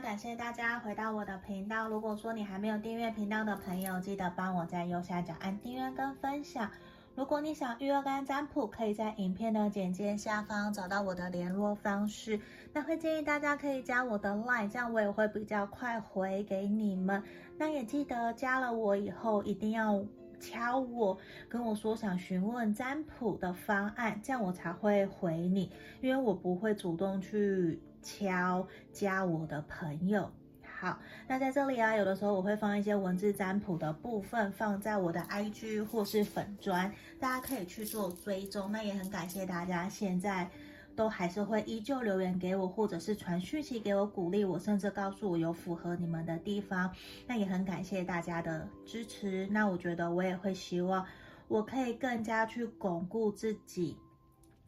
[0.00, 1.88] 感谢大家回到我的频道。
[1.88, 6.70] 如果说你还没有订阅频道的朋友，记得帮我在右下角按订阅跟分享。
[7.14, 12.40] 如果你想预约跟占卜，可以在影片的简介下方找到我的联络方式。
[12.72, 17.22] 那会建议大家可以加我的 LINE，这样我也会比较快回给你们。
[17.58, 20.02] 那也记得加了我以后，一定要
[20.40, 21.18] 敲我，
[21.48, 25.70] 跟我说想询问占卜的方案，这样我才会回你，
[26.00, 30.30] 因为我不会主动去敲加我的朋友。
[30.62, 30.98] 好，
[31.28, 38.72] 那在这里啊，有的时候我会放一些文字占卜的部分，放在我的 IG 或是粉专，大家可以去做追踪。
[38.72, 40.50] 那也很感谢大家现在
[40.96, 46.92] 都还是会依旧留言给我，或者是传讯息给我鼓励我，甚至告诉我有符合你们的地方。
[47.28, 49.46] 那也很感谢大家的支持。
[49.52, 51.06] 那我觉得我也会希望
[51.46, 53.96] 我可以更加去巩固自己。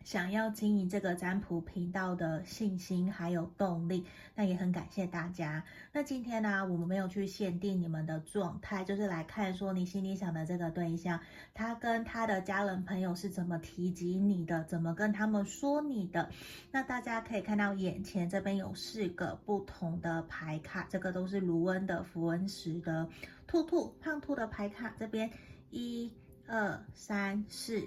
[0.04, 5.64] 想要经营这个占卜频道的信心还有动力，那也很感谢大家。
[5.92, 11.18] 那今天呢，我们没有去限定你们的状态，就是来看说你心里想的这个对象，
[11.54, 16.28] 他跟他的家人朋友是怎么提及你的，怎么跟他们说你的。
[16.70, 23.08] 那大家可以看到眼前这边有四个不同的牌卡，这个都是卢恩的符文石的
[23.46, 25.30] 兔兔胖兔的牌卡，这边
[25.70, 26.12] 一
[26.46, 27.82] 二三四。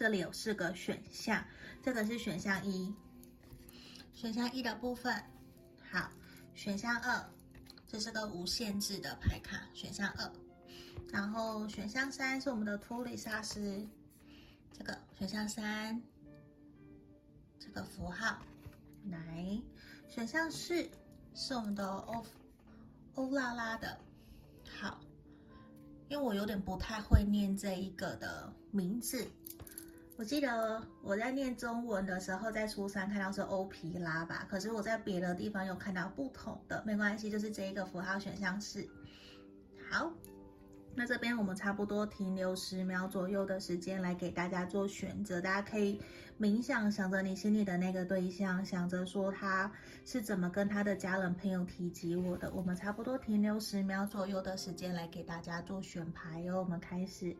[0.00, 1.44] 这里有四个选项，
[1.82, 2.90] 这个是选项一，
[4.14, 5.14] 选项一的部分，
[5.92, 6.08] 好，
[6.54, 7.22] 选项二，
[7.86, 10.32] 这是个无限制的牌卡，选项二，
[11.12, 13.86] 然后选项三是我们的托里萨斯，
[14.72, 16.00] 这个选项三，
[17.58, 18.38] 这个符号，
[19.10, 19.60] 来，
[20.08, 20.88] 选项四
[21.34, 22.24] 是我们的欧
[23.16, 24.00] 欧拉拉的，
[24.80, 24.98] 好，
[26.08, 29.30] 因为我有点不太会念这一个的名字。
[30.20, 38.86] 我记得我在念中文的时候，在初三看到是欧皮拉吧，可是我在别的地方有看到不同的，没关系，就是这一个符号选项是。
[39.90, 40.12] 好，
[40.94, 45.98] 那这边我们差不多停留十秒左右的时间来给大家做选择，大家可以
[46.38, 49.72] 冥想，想着你心里的那个对象，想着说他
[50.04, 57.34] 是怎么跟他的家人朋友提及我的，我们差不多停留十秒左右的时间来给大家做选牌哟，我们开始。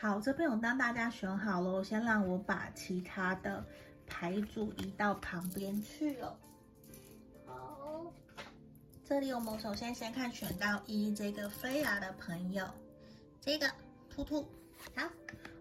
[0.00, 3.64] 好，这边我当大家选好了，我先让我把其他的
[4.06, 6.38] 牌组移到旁边去了。
[7.44, 8.12] 好，
[9.04, 12.64] 这里我们首先先看选到一这个菲亚的朋友，
[13.40, 13.68] 这个
[14.08, 14.46] 兔兔，
[14.94, 15.02] 好。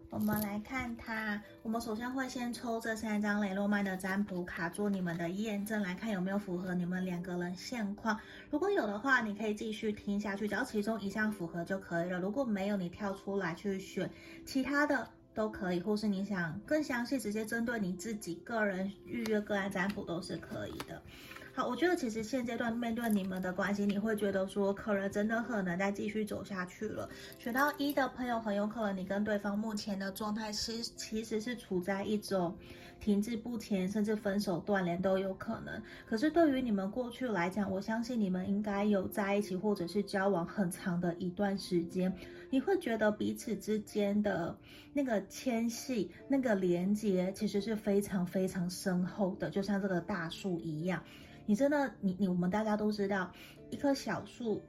[0.09, 8.17] 我们来看它，我们首先会先抽这三张雷诺曼的占卜卡做你们的验证，来看有没有符合你们两个人现况。
[8.49, 12.19] 如果有的话，你可以继续听下去，只要其中一项符合就可以了。
[12.19, 14.09] 如果没有，你跳出来去选
[14.45, 21.01] 其他的都可以，或是你想更详细，直接针对你自己个人预约个案占卜都是可以的。
[21.57, 27.09] 好，我觉得其实现阶段面对你们的关系，你会觉得说，可能真的很难再继续走下去了。
[27.39, 32.55] 选到一的朋友，很有可能你跟对方目前的状态是其实是处在一种
[32.99, 35.81] 停滞不前，甚至分手断联都有可能。
[36.05, 42.13] 可是对于你们过去来讲，我相信你们应该有在一起或者是交往很长的一段时间，
[42.51, 44.55] 你会觉得彼此之间的
[44.93, 51.03] 那个牵系、那个连接，其实是非常非常深厚的，就像这个大树一样。
[51.47, 53.31] 你真的，你你我们大家都知道，
[53.69, 54.61] 一棵小树，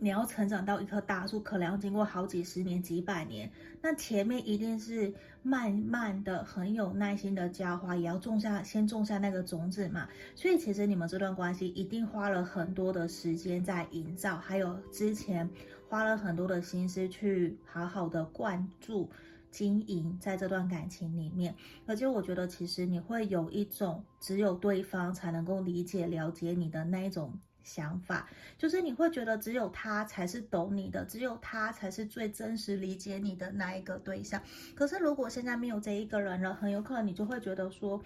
[0.00, 3.48] 你要成长到一棵大树，可能要经过好几十年、几百年。
[3.80, 10.08] 那前面一定是慢慢的、很有耐心的浇花，也要种下，先种下那个种子嘛。
[10.34, 15.48] 所以其实你们这段关系一定花了很多的时间在营造，还有之前
[15.88, 19.08] 花了很多的心思去好好的灌注。
[19.50, 21.54] 经营在这段感情里面，
[21.86, 34.40] 而且我觉得其实你会有一种只有对方才能够理解、了解你的那一种想法，就是你会觉得只有他才是懂你的，只有他才是最真实理解你的那一个对象。
[34.74, 38.02] 可是如果现在没有这一个人了，很有可能你就会觉得说。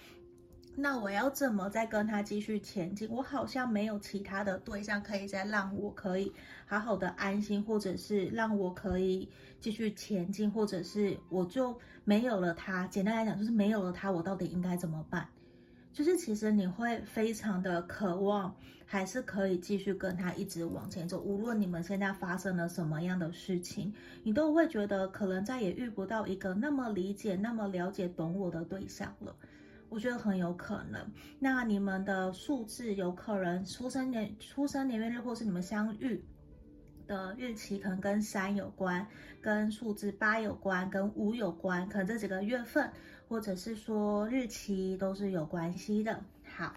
[0.76, 3.08] 那我要怎么再跟他继续前进？
[3.08, 6.32] 我好像没有其他的对象可以再让我可以
[6.66, 9.28] 好好的安心，或者是让我可以
[9.60, 12.86] 继续前进，或者是我就没有了他。
[12.88, 15.28] 简单来讲，就是没有了他，我到底应该怎么办？
[15.92, 18.52] 就是其实你会非常的渴望，
[18.84, 21.20] 还是可以继续跟他一直往前走。
[21.20, 23.94] 无论你们现在发生了什么样的事情，
[24.24, 29.36] 你都会觉得可能再也遇不到一个那么理解、那么了解、懂我的对象了。
[29.94, 31.08] 我觉得很有可能。
[31.38, 36.20] 那你们的数字有可能出生年、出生年月日，或是你们相遇
[37.06, 39.06] 的日期，可能跟三有关，
[39.40, 42.90] 跟数字八有关，跟五有关，可能这几个月份，
[43.28, 46.20] 或者是说日期都是有关系的。
[46.56, 46.74] 好，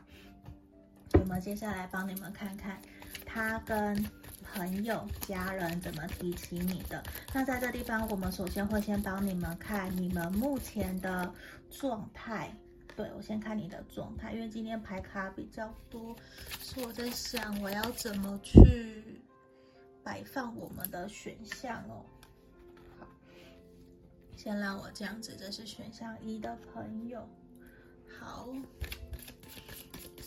[1.13, 2.79] 我们接下来帮你们看看
[3.25, 4.05] 他跟
[4.43, 7.01] 朋友、家人怎么提起你的。
[7.33, 11.33] 那在这地方，我们首先会先帮你们看你们目前的
[11.71, 12.55] 状态。
[12.97, 16.15] 对，我先看你的状态，因为今天牌卡比较多，
[16.59, 19.21] 所以我在想我要怎么去
[20.03, 22.03] 摆放我们的选项哦。
[22.99, 23.05] 好，
[24.35, 27.29] 先让我这样子，这是选项一的朋友。
[28.19, 28.49] 好，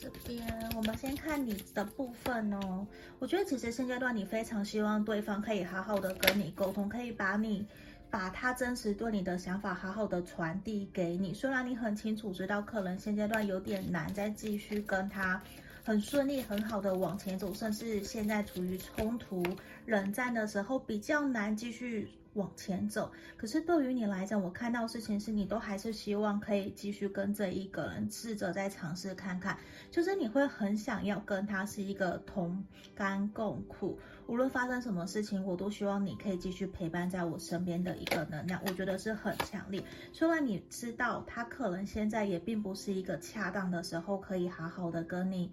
[0.00, 0.46] 这边
[0.76, 2.86] 我们先看你的部分哦。
[3.18, 7.66] 我觉得其实现阶段你非常希望对方可以好好的跟你沟通，可以把你。
[8.10, 15.40] 把他真实对你的想法好好的传递给你，虽然你很清楚知道可能现阶段有点难再继续跟他
[15.84, 19.42] 很顺利很好的往前走，甚至现在处于冲突
[19.86, 22.10] 冷战的时候比较难继续。
[22.34, 29.58] 往前走，可是对于你来讲，我看到事情是你都还是希望可以继续跟这一个人试着再尝试看看，
[29.90, 39.82] 就是你会很想要跟他是一个同甘共苦，无论发生什么事情，我都希望你可以继续陪伴在我身边的一个能量，我觉得是很强烈。
[40.12, 45.50] 虽然你知道他可能现在也并不是一个恰当的时候，可以好好的跟你。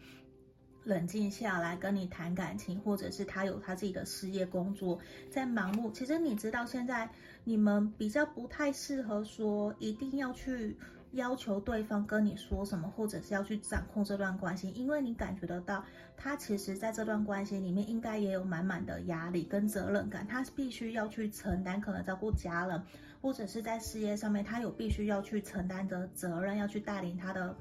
[0.87, 4.97] 冷静下来跟你谈感情，或者是他有他自己的事业工作
[5.29, 5.91] 在忙碌。
[5.91, 7.09] 其实你知道，现在
[7.43, 10.77] 你们比较不太适合说一定要去
[11.11, 15.83] 要求对方跟你说什么，或者是要去掌控这段关系，因为你感觉得到
[16.15, 22.81] 他其实在这段关系里面应该也有满满的压力跟责任感，他必须要去承担可能照顾家人，
[23.21, 27.57] 或者是在事业上面他有必须要去承担的责任，要去带领他的。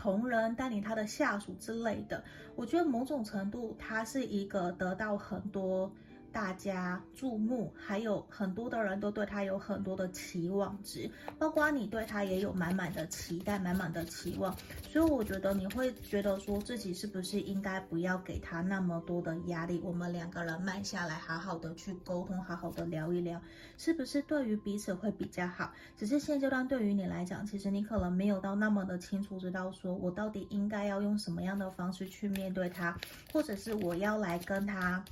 [0.00, 2.22] 同仁带领他的下属之类的，
[2.54, 5.92] 我觉得某种程度他是一个得到很多。
[6.32, 14.54] 大家注目，还有很多的人都对他有很多的期望值，包括你对他也有满满的期待、满满的期望，
[14.88, 23.40] 所以我觉得你会觉得说自己是不是应该不要给他那么多的压力，我们两个人慢下来，好好的去沟通，好好的聊一聊，
[23.76, 25.72] 是不是对于彼此会比较好？
[25.96, 32.96] 只是现阶段对于你来讲，其实你可能没有到那么的清楚，知道说我到底应该要用什么样的方式去面对他，
[33.32, 35.04] 或者是我要来跟他。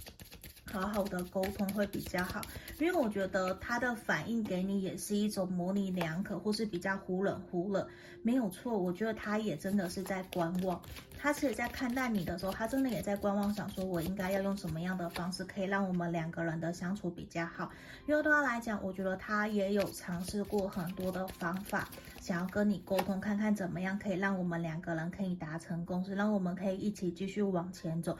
[0.72, 2.40] 好好的沟通会比较好，
[2.78, 7.88] 因为我觉得他的反应给你也是一种模棱两可，或是比较忽冷忽热，
[8.22, 8.76] 没有错。
[8.76, 10.80] 我觉得他也真的是在观望，
[11.16, 17.70] 他其实在看待你的时候，他真的也在观望，想说我应该要用什么样的方式可以让我们两个人的相处比较好。
[18.06, 21.88] 因为对他来讲，我觉得他也有尝试过很多的方法，
[22.20, 28.18] 想要跟你沟通，看看怎么样可以让我们两个人可以达成共识，让我们可以一起继续往前走。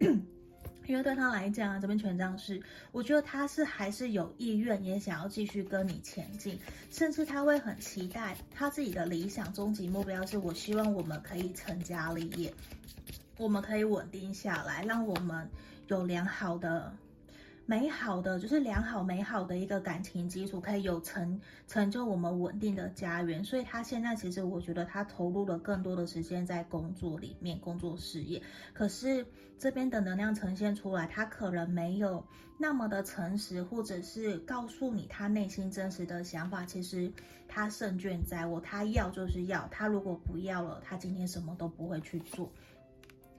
[0.86, 2.60] 因为对他来讲，这边权杖是，
[2.92, 6.58] 我觉得他是还是有意愿，也想要继续跟你前进，
[6.90, 12.52] 甚至他会很期待他自己的理想终极目标是，我希望我们可以成家立业，
[13.36, 15.48] 我们可以稳定下来，让我们
[15.86, 16.92] 有良好的。
[17.66, 23.44] 美好的就是良好美好的一个感情基础，可以有成成就我们稳定的家园。
[23.44, 28.42] 所以他现在其实我觉得他投入了更多的时间在工作里面，工作事业。
[28.72, 29.24] 可是
[29.60, 32.24] 这边的能量呈现出来，他可能没有
[32.56, 36.64] 那么的诚实，或者是告诉你他内心真实的想法。
[36.64, 37.12] 其实
[37.46, 42.50] 他胜券在握，他要就是要，他如果不要了，他今天什么都不会去做。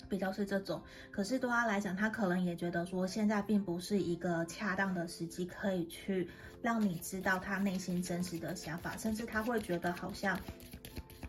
[0.08, 6.30] 比较是这种，可是对他来讲，他可能也觉得说，现在并不是一个恰当的时机，可以去
[6.62, 10.40] 让你知道他内心真实的想法，甚至他会觉得好像。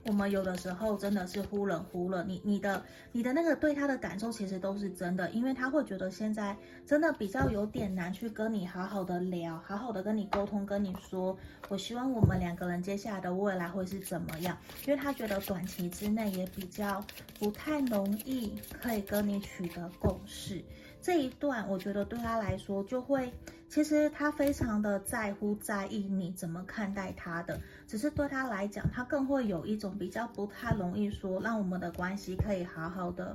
[0.04, 2.82] 我们有的时候真的是忽冷忽热，你你的
[3.12, 11.36] 你的那个对他的感受其实都是真的，因为他会觉得现在真的比较有点难去跟你好好的聊，好好的跟你沟通，跟你说，
[11.68, 17.04] 我希望我们两个人接下来的未来会是怎么样，因为他觉得短期之内也比较
[17.38, 20.62] 不太容易可以跟你取得共识。
[21.00, 23.32] 这一段我觉得对他来说就会，
[23.72, 33.34] 其实他非常的在乎在意你怎么看待他的，只是对他来讲，他更会有一种比较不太容易说让我们的关系可以好好的、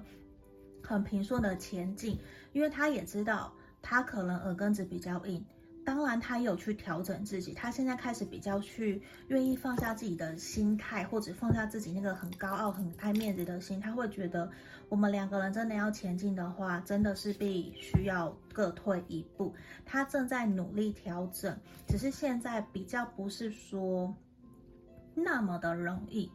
[0.84, 2.20] 很平顺的前进，
[2.54, 3.52] 因为他也知道
[3.82, 5.44] 他可能耳根子比较硬。
[5.88, 7.54] 当然，他有去调整自己。
[7.54, 13.80] 他现在开始比较去愿意放下自己的心态，或者放下自己那个很高傲、很爱面子的心。
[13.80, 14.52] 他会觉得，
[14.90, 19.56] 我们两个人真的要前进的话，真的是必须要各退一步。
[19.86, 24.14] 他正在努力调整，只是现在比较不是说。
[25.16, 26.30] 那么的容易。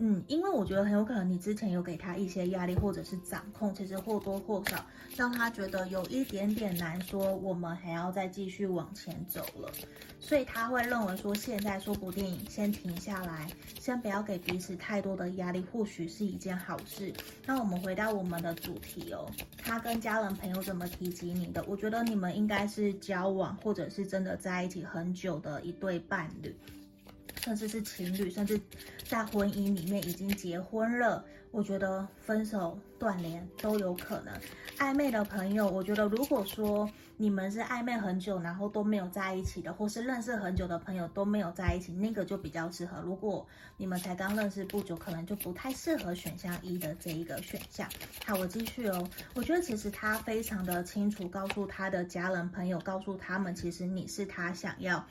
[0.00, 4.86] 嗯，因为我觉得很有可能你之前有给他一些压力或者是掌控，其实或多或少
[5.16, 9.68] 让他觉得有一点点难说，我们还要再继续往前走了，
[10.20, 13.48] 所以他会认为说现在说不定先停下来，
[13.80, 17.12] 先不要给彼此太多的压力，或许是一件好事。
[17.44, 21.64] 那我们回到我们的主题哦，他跟家人朋友怎么提及你的？
[21.66, 26.54] 我觉得你们应该是交往或者是真的在一起很久的一对伴侣。
[27.48, 28.60] 甚至是情侣，甚至
[29.04, 34.34] 在婚姻里面已经结婚了，我觉得分手断联都有可能。
[34.76, 36.86] 暧昧的朋友，我觉得如果说
[37.16, 43.00] 你们是暧昧很久，然后都没有在一起的，或是认识很久的朋友都没有在一起，那个就比较适合。
[43.00, 43.46] 如果
[43.78, 47.88] 你们才刚认识不久，可能就不太适合选项一的这一个选项。
[48.26, 49.08] 好，我继续哦。
[49.32, 55.02] 我觉得其实他非常的清楚，告诉他的家人朋友，告诉他们，其实你是他想要。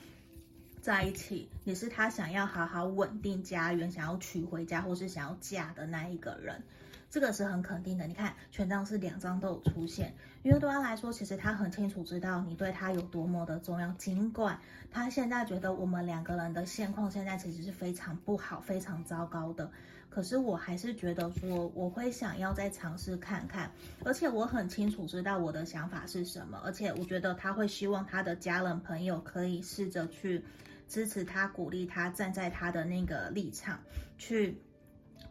[0.88, 6.62] 在一起，也是他想要好好稳定家园，想要娶回家，或是想要嫁的那一个人，
[7.10, 8.06] 这个是很肯定的。
[8.06, 13.92] 你看，权杖是两张都有出现，因为对他来说，其实他很清楚知道你对他有多么的重要。
[13.98, 14.58] 尽管
[14.90, 19.70] 他现在觉得我们两个人的现况现在其实是非常不好、非常糟糕的，
[20.08, 23.70] 可是我还是觉得说，我会想要再尝试看看，
[24.06, 30.42] 而且我很清楚知道我的想法是什么，而且我觉得他会希望他的家人朋友可以试着去。
[30.88, 33.78] 支持他，鼓励他，站在他的那个立场
[34.16, 34.60] 去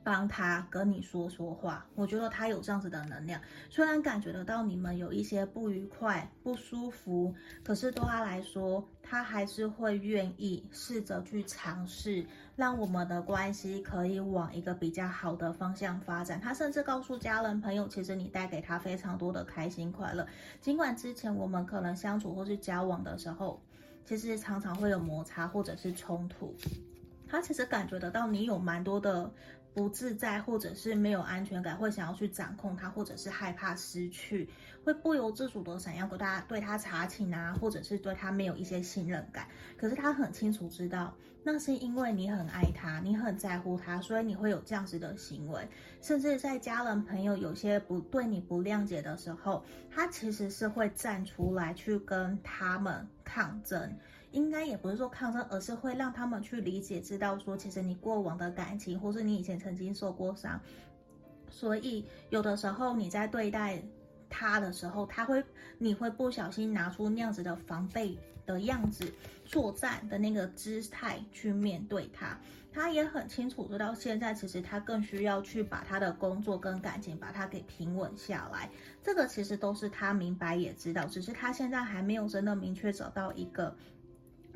[0.03, 1.85] 帮他跟你说说话。
[1.95, 7.33] 我觉得他有这样子的能量，虽然感觉得到你们有一些不愉快、不舒服，
[7.63, 16.39] 可是对他来说，他还是会愿意试着去尝试，让我们的关系可以往一个比较好的方向发展。
[16.39, 20.25] 他甚至告诉家人朋友，其实你带给他非常多的开心快乐，
[20.61, 23.61] 尽管之前我们可能相处或是交往的时候。
[24.07, 26.55] 其实常常会有摩擦或者是冲突，
[27.27, 29.29] 他其实感觉得到你有蛮多的
[29.77, 34.49] 不自在，或者是没有安全感，会想要去掌控他，或者是害怕失去，
[34.83, 39.47] 会不由自主的想要对他对他查寝啊，或者是对他没有一些信任感。
[39.77, 45.69] 可是他很清楚知道，那是因为你很爱他，你很在乎他，所以你会有这样子的行为。
[46.01, 53.07] 甚至在家人朋友有些不对你不谅解的时候，他其实是会站出来去跟他们。
[53.29, 53.93] 抗争，
[54.31, 60.59] 应该也不是说抗争，而是会让他们去理解，知道说，其实你过往的感情，或是你以前曾经受过伤，
[61.49, 63.81] 所以有的时候你在对待
[64.29, 65.43] 他的时候，他会，
[65.77, 69.11] 你会不小心拿出那样子的防备的样子，
[69.45, 72.37] 作战的那个姿态去面对他。
[72.69, 78.69] 他也很清楚，直到现在，其实他更需要去把他的工作跟感情把它给平稳下来。
[79.01, 83.75] 这个其实都是他明白也知道，只是他现在还没有真的明确找到一个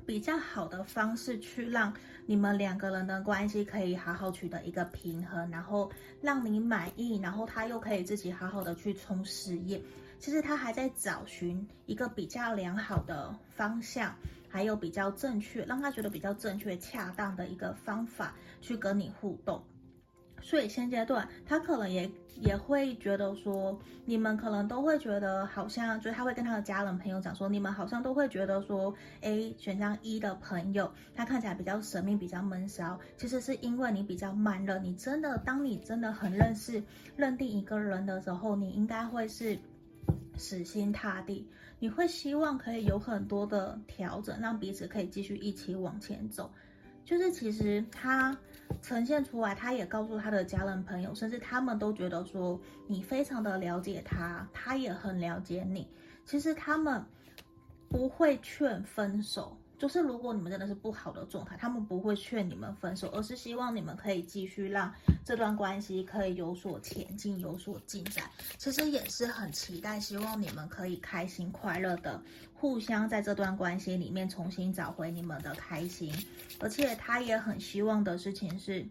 [0.06, 1.94] 比较好的方式，去让
[2.26, 5.92] 你们两个人的关系可以好好取得一个平衡，然后
[6.22, 9.82] 让你满意，然后他又可以自己好好的去冲事业。
[10.20, 14.16] 其实他还在找寻一个比较良好的方向。
[14.54, 19.64] 还有比较正确，让他觉得比较正确、恰当的一个方法去跟你互动，
[20.42, 36.84] 所以现阶段他可能也也会觉得说，你们可能都会觉得好像，就是他会跟他的家人朋友讲说，你们好像都会觉得说，诶，选项一的朋友，他看起来比较神秘、比较闷骚，其实是因为你比较慢热，你真的，当你真的很认识、
[37.16, 39.58] 认定一个人的时候，你应该会是
[40.36, 41.48] 死心塌地。
[41.80, 46.52] 你会希望可以有很多的调整，让彼此可以继续一起往前走。
[47.06, 48.38] 就是其实他
[48.82, 55.88] 呈现出来，他也告诉他的家人朋友，甚至他们都觉得说你非常的了解他，他也很了解你。
[56.26, 57.04] 其实他们
[57.90, 59.58] 不会劝分手。
[59.78, 64.94] 就是如果你们真的是不好的状态，他们不会劝你们分手，而是希望你们可以继续让
[65.26, 68.30] 这段关系可以有所前进、有所进展。
[68.60, 72.22] 其实也是很期待，希望你们可以开心快乐的
[72.62, 76.14] 互相在这段关系里面重新找回你们的开心。
[76.60, 78.86] 而且他也很希望的事情是。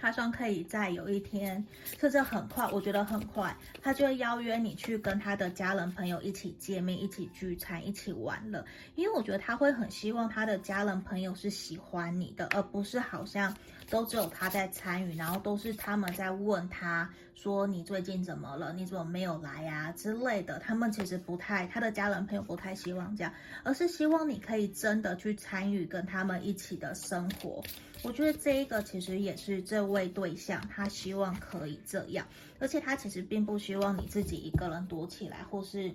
[0.00, 1.66] 他说可以在有一天，
[1.98, 8.64] 甚至很快，我觉得很快，他就邀约你去跟他的家人朋友一起见面，一起聚餐，一起玩乐。
[8.94, 13.52] 因为我觉得他会很希望他的家人朋友是喜欢你的，而不是好像
[13.90, 18.72] 都只有他在参与，然后都是他们在问他说，你最近怎么了？
[18.72, 20.58] 你怎么没有来啊之类的。
[20.58, 23.32] 他们其实不太，他的家人朋友不太希望这样，
[23.64, 27.62] 而是希望你可以真的去参与跟他们一起的生活。
[28.02, 32.26] 我觉得这一个其实也是这位对象，他希望可以这样，
[32.58, 35.92] 而且他其实并不希望你自己一个人躲起来，或是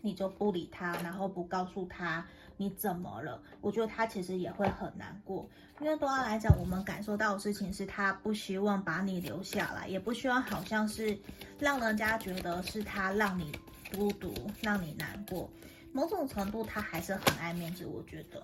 [0.00, 2.26] 你就不理他，然后不告诉他。
[2.62, 3.42] 你怎么了？
[3.60, 5.48] 我觉得他其实也会很难过，
[5.80, 11.18] 因为对他来讲，我们感受到的事情是他不希望把你留下来，也不希望好像是
[11.58, 13.50] 让人家觉得是他让你
[13.92, 15.50] 孤独，让你难过。
[15.92, 18.40] 某种程度，他还是很爱面子，我觉得。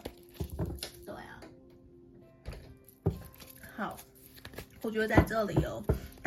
[1.07, 1.41] 对啊。
[3.77, 3.97] 好，
[4.83, 5.81] 我觉得在这里哦。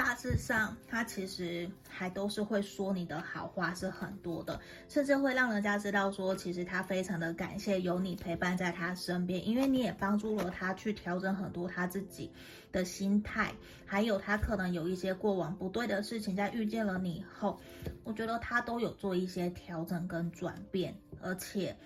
[0.03, 12.31] 大致上，他其实还都是会说你的好话是很多的，甚至会让人家知道说，其实他非常的感谢有你陪伴在他身边，因为你也帮助了他去调整很多他自己
[12.71, 13.53] 的心态，
[13.85, 17.59] 还有他可能有一些过往不对的事情，在遇见了你以后，
[18.03, 21.77] 我觉得他都有做一些调整跟转变，而且。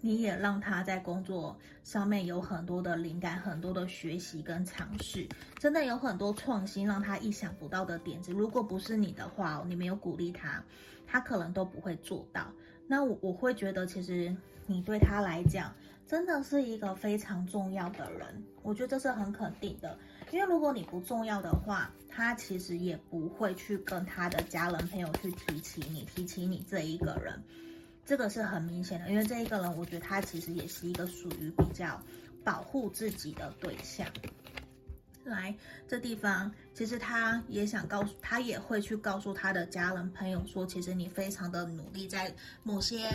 [0.00, 5.28] 你也让他在工作上面有很多的灵感，很多的学习跟尝试，
[5.58, 8.32] 真的有很多创新，让他意想不到的点子。
[8.32, 10.62] 如果不是你的话，你没有鼓励他，
[11.06, 12.50] 他可能都不会做到。
[12.86, 14.34] 那我我会觉得，其实
[14.66, 15.72] 你对他来讲，
[16.06, 18.42] 真的是一个非常重要的人。
[18.62, 19.96] 我觉得这是很肯定的，
[20.30, 27.40] 因为如果你不重要的话，他其实也不会去跟他的家人朋友去提起你，提起你这一个人。
[28.04, 32.00] 这个是很明显的，因为这一个人，我觉得他其实也是一个属于比较
[32.44, 34.06] 保护自己的对象。
[35.24, 35.54] 来，
[35.86, 43.10] 这地方其实他也想告诉，他也会去告诉他的家人朋友说，其实你非常的努力，在某些。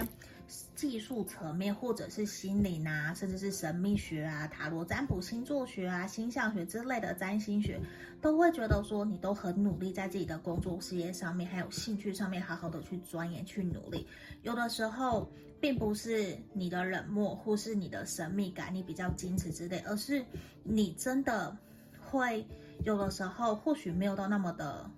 [0.76, 7.80] 技术层面，或者是心灵啊，甚至是神秘学啊、塔罗占卜、星座学啊、星象学之类的占星学，
[8.22, 14.08] 都会觉得说你都很努力，在自己的工作事业上面，还有兴趣上面，好好的去钻研、去努力。
[14.44, 20.24] 有的时候，并不是你的冷漠，或是你的神秘感，你比较矜持之类，而是
[20.64, 21.58] 你真的
[22.00, 22.46] 会
[22.84, 24.90] 有的时候，或许没有到那么的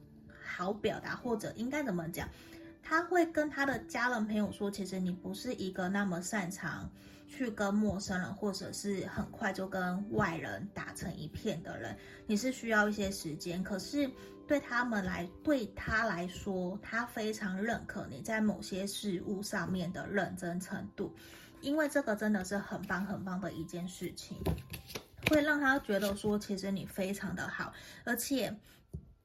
[0.45, 2.27] 好表达，或者应该怎么讲？
[2.89, 6.89] 他会跟他的家人朋友说，其实你不是一个那么擅长
[7.27, 13.61] 去跟陌生人，或者是很快就跟外人打成一片的人，你是需要一些时间。
[13.61, 14.09] 可是
[14.47, 21.13] 对他们来，对他来说，他非常认可你在某些事物上面的认真程度，
[21.59, 24.37] 因为这个真的是很棒很棒的一件事情，
[25.29, 27.73] 会让他觉得说，其实你非常的好，
[28.05, 28.57] 而且。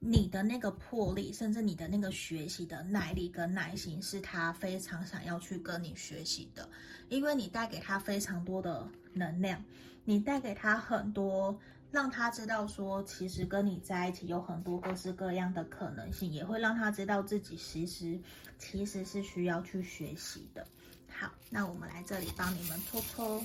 [0.05, 6.69] 你的那个魄力，甚至你的那个学习的耐力跟耐心，是他非常想要去跟你学习的，
[7.07, 9.63] 因为你带给他非常多的能量，
[10.03, 11.57] 你带给他很多，
[11.89, 18.19] 让他知道说，其实跟你在一起有很多各式各样的可能性，也会让他知道自己其实
[18.59, 20.67] 其实是需要去学习的。
[21.07, 23.41] 好，那我们来这里帮你们抽抽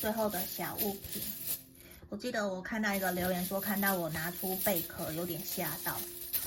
[0.00, 1.22] 最后的小物品。
[2.10, 5.96] 我记得我看到一个留言说，看到我拿出贝壳有点吓到。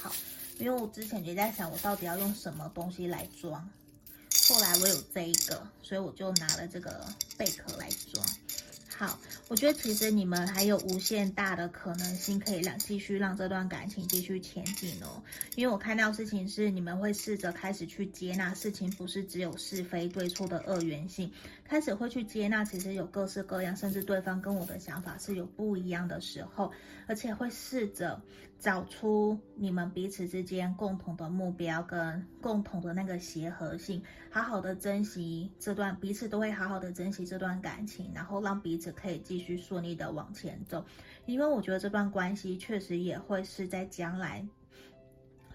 [0.01, 0.13] 好，
[0.59, 3.67] 因为我之前就在想，我到底要用什么东西来装。
[4.49, 8.27] 后来我有这一个，所以我就拿了这个贝壳来装。
[8.95, 15.23] 好，我觉得其实你们还有无限大的可能性，可以让继续让这段感情继续前进哦。
[15.55, 21.31] 因为我看到事情是你们会试着开始去接纳事情，不是只有是非对错的二元性，
[21.63, 26.71] 开始会去接纳，其实有各式各样，甚至对方跟我的想法是有不一样的时候，
[27.07, 28.21] 而且会试着
[28.59, 38.93] 找出你们彼此之间共同的目标跟共同的那个协和性，好好的珍惜这段，彼此都会好好的珍惜这段感情，然后让彼此。
[38.93, 40.85] 可以继续顺利的往前走，
[41.25, 44.47] 因为我觉得这段关系确实也会是在将来，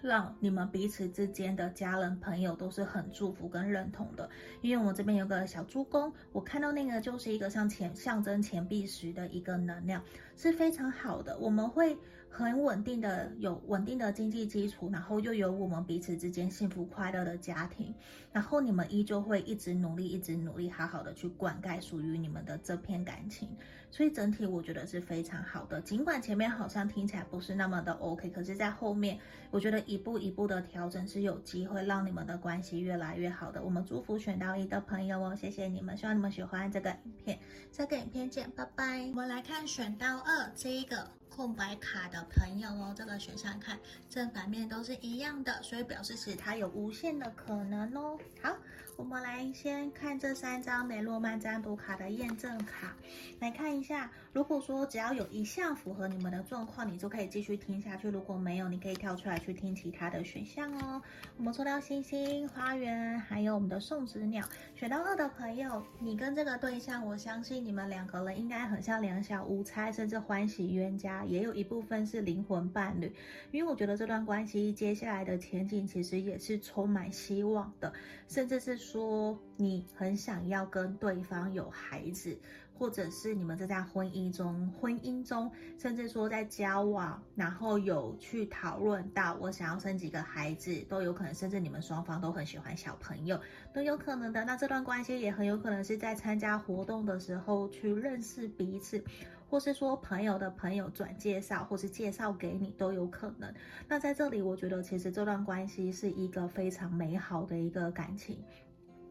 [0.01, 4.29] 让你们彼此之间的家人朋友都是很祝福跟认同的。
[4.61, 10.03] 因为我这边有个小猪公，我看到那个就是一个像钱象征钱币时的一个能量，
[10.35, 11.37] 是非常好的。
[11.39, 11.97] 我们会。
[12.29, 17.93] 很稳定的，有稳定的经济基础，然后又有我们彼此之间幸福快乐的家庭，
[18.31, 23.49] 然后你们依旧会一直努力，一直努力，好好的去灌溉属于你们的这片感情。
[23.91, 29.17] 所以整体我觉得是非常好的，尽管前面好像听起来不是那么的 OK，可是在后面
[29.49, 33.63] 我觉得一步一步的调整是有机会让你们的关系越来越好的。
[33.63, 37.39] 我们祝福选到一的朋友哦，谢谢你们，希望你们喜欢这个影片，
[37.71, 39.07] 下个影片见，拜拜。
[39.09, 41.18] 我们来看选到二这一个。
[41.39, 48.19] 空白卡的朋友哦，这个选项看正反面都是一样的，所以表示是它有无限的可能哦。
[48.41, 48.53] 好。
[48.97, 52.93] 我们来先看这三张梅洛曼占卜卡的验证卡，
[53.39, 54.11] 来看一下。
[54.33, 61.01] 如果说只要有一项符合你们的状况，你就可以继续听下去；如果没有，你可以跳出来去听其他的选项哦。
[61.37, 64.45] 我们抽到星星、花园，还有我们的送子鸟。
[64.75, 73.13] 选到二的朋友，你跟这个对象，我相信你们两个人应该很像两小无猜，甚至欢喜冤家，也有一部分是灵魂伴侣。
[73.51, 77.93] 因为我觉得这段关系接下来的前景其实也是充满希望的，
[78.27, 78.79] 甚至是。
[78.79, 82.35] 说你很想要跟对方有孩子，
[82.79, 93.37] 或者是你们正在婚姻中，婚姻中，甚至说在交往，然后有去讨论到我想要生几个孩子，都有可能，甚至你们双方都很喜欢小朋友，
[93.73, 94.45] 都有可能的。
[94.45, 99.03] 那这段关系也很有可能是在参加活动的时候去认识彼此。
[99.51, 103.51] 或是说朋友的朋友转介绍，或是介绍给你都有可能。
[103.87, 108.37] 那在这里，我觉得其实这段关系是一个非常美好的一个感情，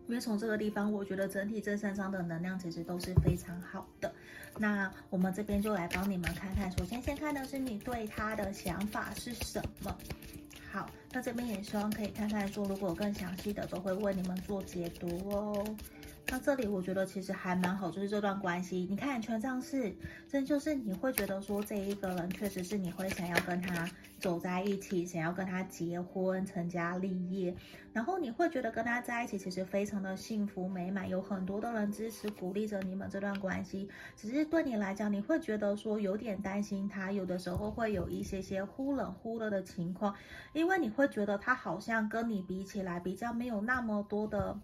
[0.09, 4.12] 因为从这个地方，我觉得整体这三张的能量其实都是非常好的。
[4.59, 9.97] 那我们这边就来帮你们看看，首先先看的是你对他的想法是什么。
[10.73, 15.77] 好，那这边也希望可以看看说，如果更详细的，都会为你们做解读哦。
[16.30, 19.90] 那这里我觉得其实还蛮好，就是这段关系，你看权杖四，
[20.28, 23.88] 这就是你会觉得说这一个人确实是你会想要跟他
[24.18, 27.56] 走在一起，想要跟他结婚、成家立业，
[27.94, 33.88] 然后你会觉得跟他在一起其实非常的幸福美满，有很多的人支持鼓励着你们这段关系。
[34.14, 40.14] 只是对你来讲，你会觉得说有点担心他，有的时候会有一些些忽冷忽热的情况，
[40.52, 44.60] 因为你会觉得他好像跟你比起来比较没有那么多的。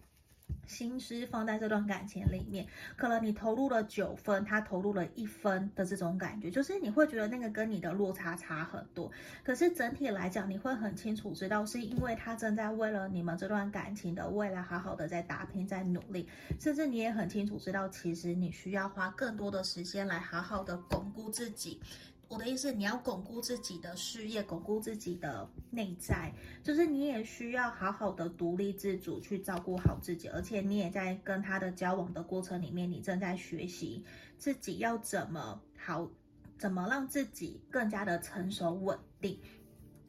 [0.67, 9.11] 心思放在这段感情里面，可能你投入了九分，他投入了一分的这种感觉，就是你会觉得那个跟你的落差差很多。
[9.43, 16.29] 可是整体来讲，你会很清楚知道，是因为他正在为了你们这段感情的未来好好的在打拼，在努力。
[16.59, 21.81] 甚至你也很清楚知道，其实你需要花更多的时间来好好的巩固自己。
[22.29, 26.33] 我的意思，你要巩固自己的事业，巩固自己的内在，
[26.63, 30.29] 就是你也需要好好的独立自主，去照顾好自己。
[30.29, 34.03] 而且你也在跟他的交往的过程里面，你正在学习
[34.39, 36.09] 自己要怎么好，
[36.59, 39.39] 怎么让自己更加的成熟稳定。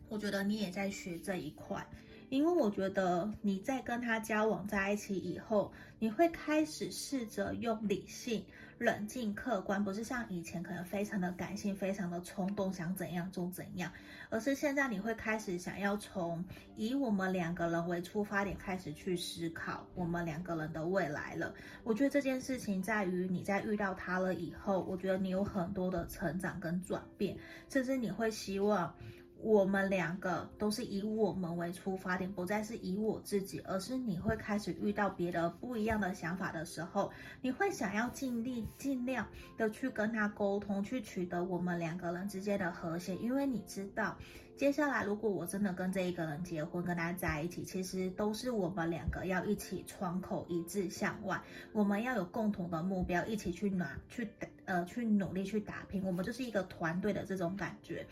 [0.08, 1.86] 我觉得你也在学这一块。
[2.30, 8.44] 因为我觉得你在跟他交往在一起以后，你会开始试着用理性、
[8.78, 13.92] 冷静、客观，不是像以前可能非常的感性、非常的冲动，想怎样就怎样，
[14.30, 16.44] 而是现在你会开始想要从
[16.76, 21.54] 以我们两个人为出发点开始去思考我们两个人的未来了。
[21.84, 27.38] 我觉得这件事情在于你在遇到他了以后，我觉得你有很多的成长跟转变，
[27.70, 28.94] 甚至你会希望。
[29.42, 44.18] 我们两个都是以我们为出发点，不再是以我自己，而是你会开始遇到别的不一样的想法的时候，你会想要尽力尽量的去跟他沟通，去取得我们两个人之间的和谐，因为你知道，
[44.56, 51.40] 接下来如果我真的跟这一个人结婚，跟他在一起，其实都是我们两个要一起窗口一致向外，
[51.72, 54.28] 我们要有共同的目标，一起去拿去
[54.66, 58.08] 呃去努力去打拼，我们就是一个团队的这种感觉。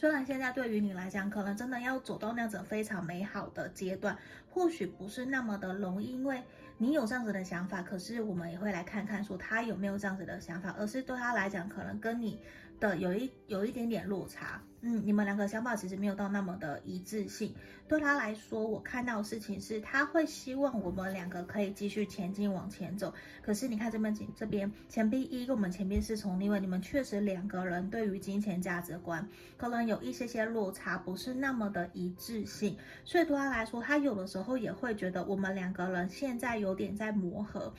[0.00, 4.16] 虽然现在对于你来讲，可能真的要走到那种非常美好的阶段，
[4.48, 6.42] 或许不是那么的容易，因为
[6.78, 12.40] 你有这样子的想法，可是我们也会来看看说他有没有这样子的想法，而是对他来讲，可能跟你
[12.80, 14.60] 的有一有一点点落差。
[14.82, 17.54] 嗯，你们两个想法其实没有到那么的一致性。
[17.86, 23.12] 对他来说，我看到的事情是，他会希望我们两个可以继续前进往前走。
[23.42, 32.74] 可是你看这边这边钱币一跟我们钱币四从逆位，你们确实两个人对于金钱价值观可能有一些些落差，不是那么的一致性。
[33.04, 37.74] 所以对他来说，他有的时候也会觉得我们两个人现在有点在磨合。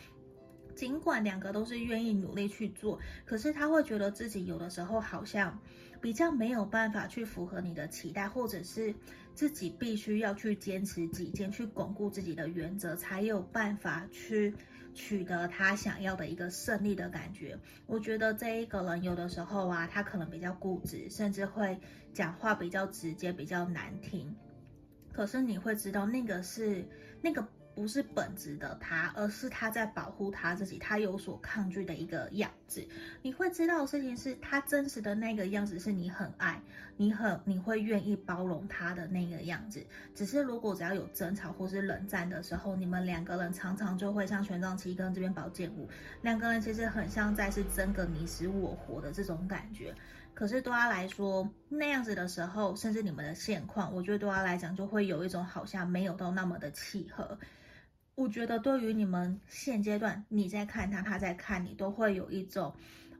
[0.75, 5.59] 尽管两个都是愿意努力去做，可是他会觉得自己有的时候好像
[6.01, 8.93] 比较没有办法去符合你的期待，或者是
[9.33, 14.53] 自己必须要去坚持己见，去巩固自己的原则，才有办法去
[14.93, 17.57] 取得他想要的一个胜利的感觉。
[17.85, 21.79] 我觉得这一个人有的时候啊，他可能比较固执，甚至会
[22.13, 24.35] 讲话比较直接，比较难听。
[25.13, 26.85] 可是你会知道，那个是
[27.21, 27.47] 那个。
[27.73, 32.85] 不是本质的他，而是他在保护他自己，他有所抗拒的一个样子。
[33.21, 36.61] 你会知道的事情是他真实的那个样子，是你很爱，
[36.97, 39.85] 你很你会愿意包容他的那个样子。
[40.13, 45.89] 只是如果只要有争吵或是冷战的时候，你们两个人常常就会像权杖七跟这边宝剑五，
[46.21, 49.93] 两个人其实很像在是争个你死我活的这种感觉。
[50.33, 57.37] 可是对他来说，那样子的时候，甚至你们的现况，我觉得对他来讲就会有一种好像没有到那么的契合。
[58.21, 62.71] 我觉得对于你们现阶段，你在看他，他在看你，都会有一种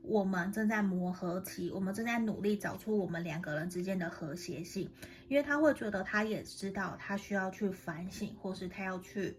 [0.04, 4.88] 我们正在磨合期，我们正在努力找出我们两个人之间的和谐性。
[5.28, 9.36] 因为他会觉得他也知道他需要去反省，或是他要去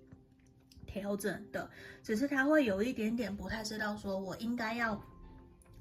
[0.84, 1.70] 调整的，
[2.02, 5.00] 只是他会有一点点不太知道，说我应该要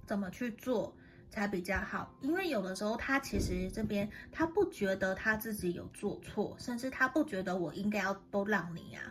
[0.06, 0.96] 怎么去做
[1.32, 2.16] 才比较好。
[2.22, 9.02] 因为有的时候他其实这边他不觉得他自己有做错，甚至他不觉得我应该要都让你啊。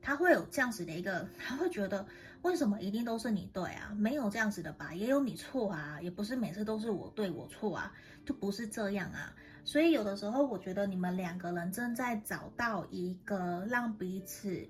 [0.00, 2.06] 他会有这样子的一个，他会觉得
[2.42, 3.92] 为什么一定都是你对啊？
[3.96, 4.94] 没有这样子的吧？
[4.94, 7.92] 也有你错啊，也不是每次都是我对我错啊，
[8.24, 9.34] 就不是这样啊。
[9.64, 14.66] 所以有的时候，我觉得你们两个人正在找到一个让彼此，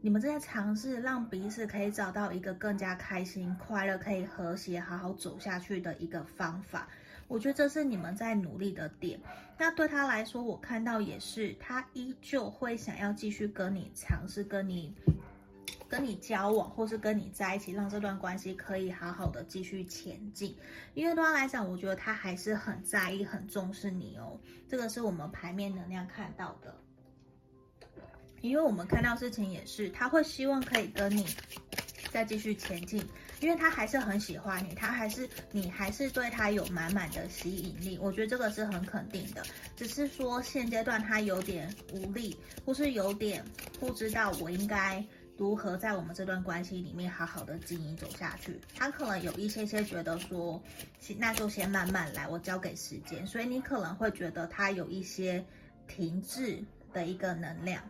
[0.00, 6.88] 你们正在尝试让彼此可以找到一个更加开心、快乐、可以和谐、好好走下去的一个方法。
[7.30, 9.18] 我觉得这是你们在努力的点。
[9.56, 14.92] 那对他来说，我看到也是，他依旧会想要继续跟你尝试，跟你。
[15.88, 20.56] 跟你交往，或是跟你在一起，让这段关系可以好好的继续前进。
[20.94, 24.38] 因为对他来讲，我觉得他还是很在意、很重视你哦。
[24.68, 26.76] 这个是我们牌面能量看到的。
[28.40, 31.26] 因为我们看到事情也是，他会希望可以跟你
[32.10, 33.02] 再继续前进，
[33.40, 37.98] 因为他还是很喜欢你，他还是你还是对他有满满的吸引力。
[38.00, 39.42] 我觉得这个是很肯定的，
[39.76, 43.44] 只是说现阶段他有点无力，或是有点
[43.78, 45.04] 不知道我应该。
[45.38, 48.60] 如何在我们这段关系里面好好的经营走下去？
[48.76, 50.62] 他可能有一些些觉得说，
[51.16, 53.26] 那就先慢慢来，我交给时间。
[53.26, 55.42] 所以你可能会觉得他有一些
[55.88, 57.82] 停滞的一个能量。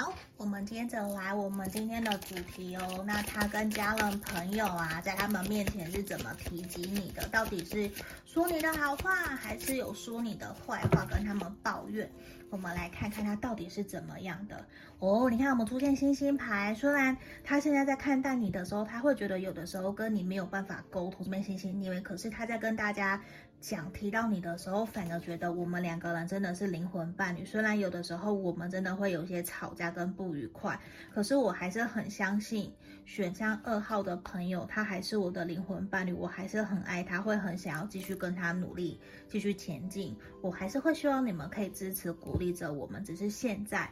[0.00, 3.04] 好，我们接着来我们今天的主题哦。
[3.06, 7.28] 那他跟家人朋友啊，在他们面前是怎么提及你的？
[7.28, 7.90] 到底是
[8.24, 12.10] 说你的好话，还是有说你的坏话跟他们抱怨？
[12.48, 14.64] 我们来看看他到底是怎么样的
[15.00, 15.28] 哦。
[15.28, 23.22] 你看，我们出现星星牌，虽然他现在在看待你的时候，他会觉得有的时候跟你没有办法沟通，这边星星逆位，可是他在跟大家
[23.60, 27.44] 讲提到你的时候，反而觉得我们两个人真的是灵魂伴侣。
[27.44, 30.80] 虽然有的时候我们真的会有些吵架跟不愉快，
[31.12, 32.72] 可是我还是很相信
[33.04, 40.16] 选项二号的朋友，他还是我的灵魂伴侣，我还是很爱他，会很想要继续跟他努力，继续前进。
[40.40, 42.50] 我还是会希望你们可以支持鼓励。
[42.50, 43.88] 着我们，只是现在，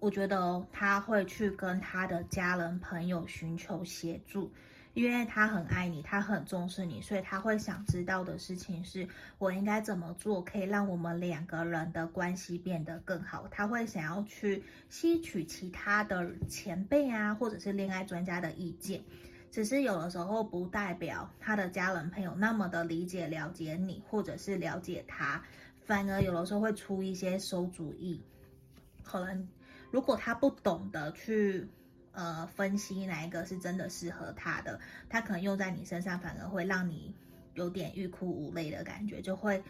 [0.00, 4.50] 我觉得他会去跟他的家人朋友寻求协助，
[4.94, 13.48] 因为他很爱你，他很重视你，所以他会想知道的事情是我应该怎么做，可以让我们两个人的关系变得更好。
[13.50, 19.02] 他会想要去吸取其他的前辈啊，或者是恋爱专家的意见，
[19.50, 25.42] 只是有的时候不代表他的家人朋友那么的理解了解你，或者是了解他。
[25.84, 28.22] 反而有的时候会出一些馊主意，
[29.02, 29.48] 可能
[29.90, 31.66] 如果他不懂得去
[32.12, 37.14] 呃分析哪一个是真的适合他的，他可能用在你身上，反而会让你
[37.54, 39.62] 有点欲哭无泪的感觉，就会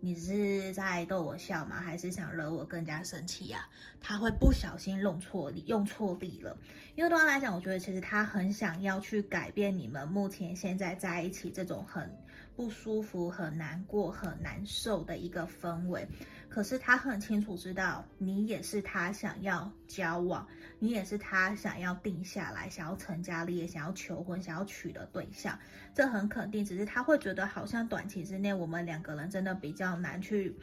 [0.00, 1.80] 你是在逗我笑吗？
[1.80, 3.66] 还是想惹我更加生气呀？
[4.00, 6.56] 他会不小心弄错力，用错力了。
[6.94, 12.10] 因为对他来讲，我觉得其实他很想要去改变你们目前现在在一起这种很。
[12.54, 16.08] 不舒服、很难过、很难受的一个氛围，
[16.48, 25.58] 可是他很清楚知道，你也是他想要交往，你也是他想要定下来、想要成家立业、想要求婚、想要娶的对象，
[25.94, 26.64] 这很肯定。
[26.64, 30.54] 只是他会觉得，好像短期之内我们两个人真的比较难去。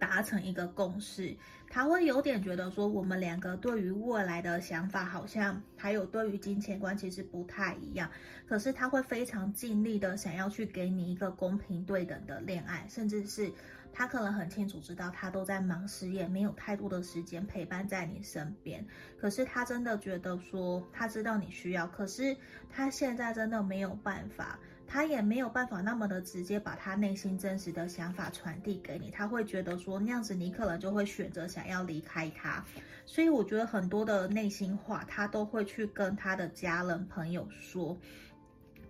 [0.00, 1.36] 达成一个共识，
[1.68, 8.08] 他会有点觉得说，我们两个对于未来的想法好像还有对于金钱观其实不太一样。
[8.46, 13.50] 可是他会非常尽力的想要去给你一个公平对等的恋爱，甚至是
[13.98, 18.86] 他可能很清楚知道他都在忙事业，没有太多的时间陪伴在你身边。
[19.20, 22.36] 可是他真的觉得说，他知道你需要，可是
[22.70, 24.56] 他现在真的没有办法。
[24.86, 32.64] 他也没有办法那么的直接把他内心真实的想法传递给你，他会觉得说那样子你可能就会选择想要离开他，
[33.04, 37.98] 所以我觉得很多的内心话他都会去跟他的家人朋友说。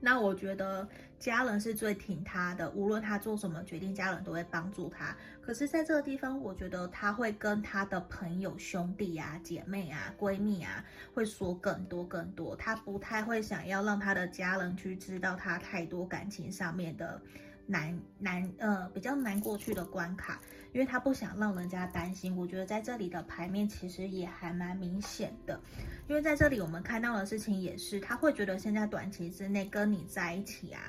[0.01, 5.17] 那我觉得家人是最挺他的，无论他做什么决定，家人都会帮助他。
[5.41, 12.55] 可是，在这个地方，我觉得他会跟他的朋友、兄弟啊、姐妹啊、闺蜜啊，会说更多更多。
[12.55, 17.21] 他不太会想要让他的家人去知道他太多感情上面的
[17.67, 20.41] 难难呃比较难过去的关卡。
[20.75, 25.59] 因为他不想让人家担心，我觉得在这里的牌面其实也还蛮明显的。
[26.07, 30.81] 因为在这里我们看到的事情也是，他会觉得现在短期之内跟你在一起啊，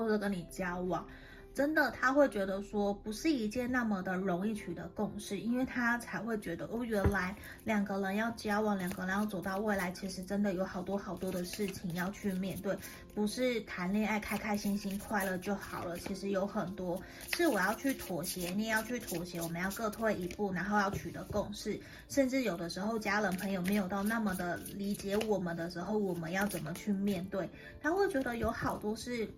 [0.00, 1.06] 或者跟你交往。
[1.52, 7.34] 真的，他会觉得说不是一件那么的容易取得共识，因为他才会觉得哦，原来
[7.64, 12.74] 两个人要交往，两个人要走到未来，其实真的有好多好多的事情要去面对，
[13.16, 15.98] 不是谈恋爱开开心心快乐就好了。
[15.98, 17.02] 其实有很多
[17.34, 21.78] 是我要去妥协，你也要去妥协，我们要各退一步，然后要取得共识。
[22.08, 27.50] 甚至有的时候家人朋友没有到那么的理解我们的时候，我们要怎么去面对？
[27.82, 29.28] 他会觉得有好多是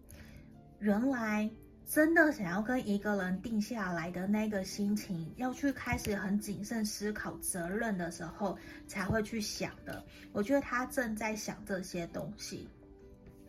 [0.82, 1.50] 原来。
[1.84, 10.02] 真的想要跟一个人定下来的那个心情，要去开始很谨慎思考责任的时候，才会去想的。
[10.32, 12.66] 我觉得他正在想这些东西，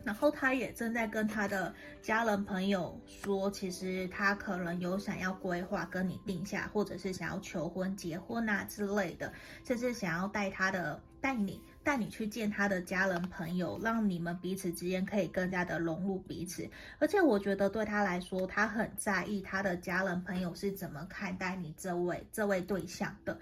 [0.04, 9.32] 然后他也正在跟他的家人朋友说，其实他可能有想要规划跟你定下，或者是想要求婚、结婚啊之类的，
[9.64, 11.58] 甚至想要带他的带你。
[11.84, 16.66] 带你去见他的家人朋友，让你们彼此之间可以更加的融入彼此。
[16.98, 23.38] 而且我觉得对他来说，他很在意他的家人朋友是怎么看待你这位这位对象的，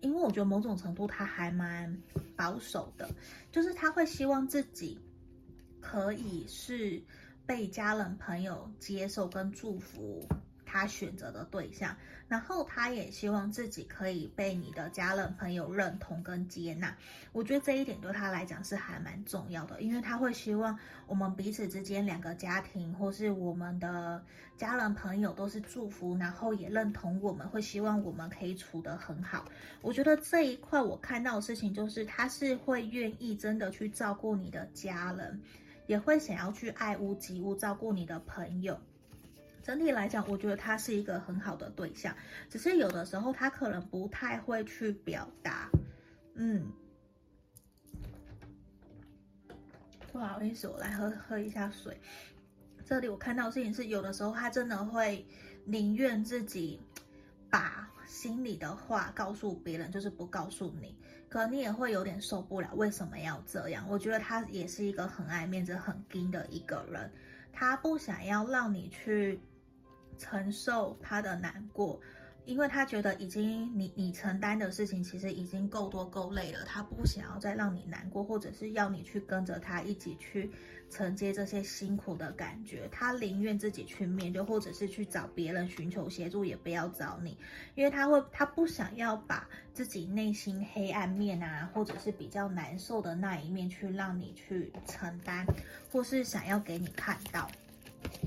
[0.00, 1.96] 因为我觉得某种程度他还蛮
[2.36, 3.08] 保守的，
[3.52, 4.98] 就是他会希望自己
[5.80, 7.00] 可以是
[7.46, 10.26] 被家人朋友接受跟祝福。
[10.74, 16.92] 他选择的对象，然后他也希望自己可以被你的家人朋友认同跟接纳。
[17.30, 24.20] 我觉得这一点对他来讲是还蛮重要的，因为他会希望我们彼此之间两个家庭或是我们的
[24.56, 29.44] 家人朋友都是祝福，然后也认同我们，会希望我们可以处得很好。
[29.80, 35.40] 我觉得这一块我看到的事情就是，他是会愿意真的去照顾你的家人，
[35.86, 38.76] 也会想要去爱屋及乌照顾你的朋友。
[39.64, 42.14] 整体来讲，我觉得他是一个很好的对象，
[42.50, 45.70] 只是有的时候他可能不太会去表达。
[46.34, 46.70] 嗯，
[50.12, 51.98] 不好意思，我来喝喝一下水。
[52.84, 55.26] 这里我看到的事情是，有的时候他真的会
[55.64, 56.78] 宁愿自己
[57.48, 60.94] 把心里的话告诉别人，就是不告诉你。
[61.30, 63.86] 可能你也会有点受不了，为什么要这样？
[63.88, 67.10] 我觉得他也是一个很爱面子、很硬的一个人，
[67.50, 69.40] 他不想要让你去。
[70.18, 72.00] 承受他的难过，
[72.44, 80.50] 因为他觉得已经你你承担的事情其实已经够多够累了，他不想要再让你难过，或者是要你去跟着他一起去
[80.90, 87.36] 承接这些辛苦的感觉，他宁愿自己去面对，或者是去找别人寻求协助，也不要找你，
[87.74, 95.46] 因为他会他不想要把自己内心黑暗面啊，或者是比较难受的那一面去让你去承担，
[95.90, 97.50] 或是想要给你看到。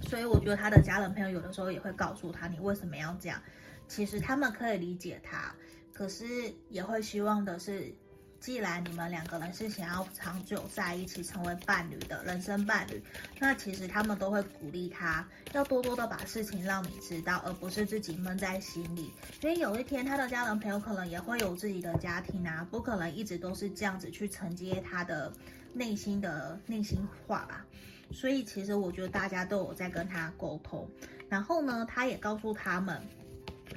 [0.04, 3.42] 所以我觉得他的家人朋友有的时候也会告诉他，你为什么要这样？
[3.88, 5.54] 其实他们可以理解他，
[5.94, 6.26] 可是
[6.70, 7.94] 也会希望的是，
[8.40, 13.02] 既然你们两个人是想要长久在一起，成为伴侣的人生伴侣，
[13.40, 19.13] 那其实他们都会鼓励他，要多多的把事情让你知道，而不是自己闷在心里。
[19.42, 25.32] 因为有一天他的家人朋友可能也会有自己的家庭啊，不可能一直都是这样子去承接他的
[25.74, 27.66] 内心的内心话吧。
[28.12, 30.89] 所以其实我觉得大家都有在跟他沟通，
[31.30, 33.02] 然后呢，他也告诉他们，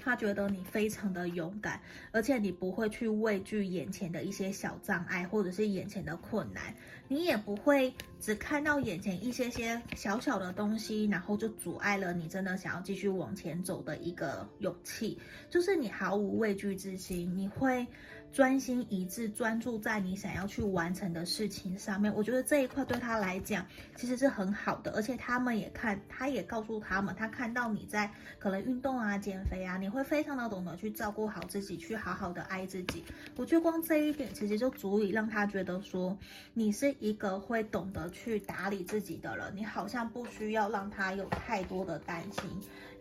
[0.03, 1.81] 他觉得你非常的勇敢，
[2.13, 6.75] 而且你不会去畏惧眼前的一些小障碍或者是眼前的困难，
[7.09, 15.19] 你也不会只看到眼前一些些小小的东西，然后就阻碍了你真的想要继续往前走的一个勇气，
[15.51, 17.87] 就是你毫无畏惧之心，你会。
[18.33, 22.15] 专心一致，专注在你想要去完成的事情上面。
[22.15, 23.67] 我觉得这一块对他来讲
[23.97, 33.05] 其实是很好的，而且他们也看，他也告诉他们，他看到你在可能运动啊、减肥啊，你会非常的懂得去照顾好自己，去好好的爱自己。
[33.35, 36.17] 我觉得光这一点其实就足以让他觉得说，
[36.55, 42.45] 你是一个会懂得去打理自己的人，你好像不需要让他有太多的担心，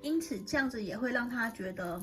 [0.01, 2.01] 因此这样子也会让他觉得，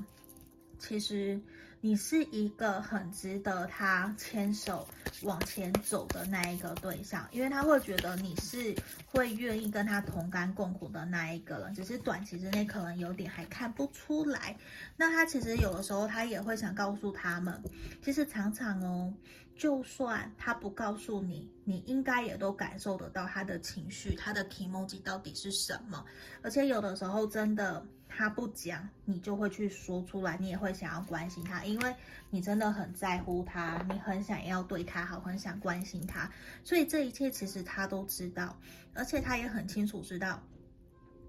[0.79, 1.41] 其实。
[1.87, 4.85] 你是一个很值得他牵手
[5.23, 8.75] 往前走的那一个对象，因为他会觉得你是
[9.07, 14.57] 会愿意跟他同甘共苦的那一个人，只是短期之内可能有点还看不出来。
[14.97, 17.63] 那他其实有的时候他也会想告诉他们，
[18.03, 19.15] 其实常常哦，
[19.57, 26.05] 就算他不告诉你，你应该也都感受得到他的情绪，他的 kimoji 到底是什么。
[26.43, 27.87] 而且有的时候真的。
[28.17, 31.95] 他不讲，你就会去说出来，你也会想要关心他，因为
[32.31, 36.31] 你真的很在乎他，你很想要对他好，很想关心他，
[36.65, 38.59] 所以这一切其实他都知道，
[38.95, 40.43] 而且他也很清楚知道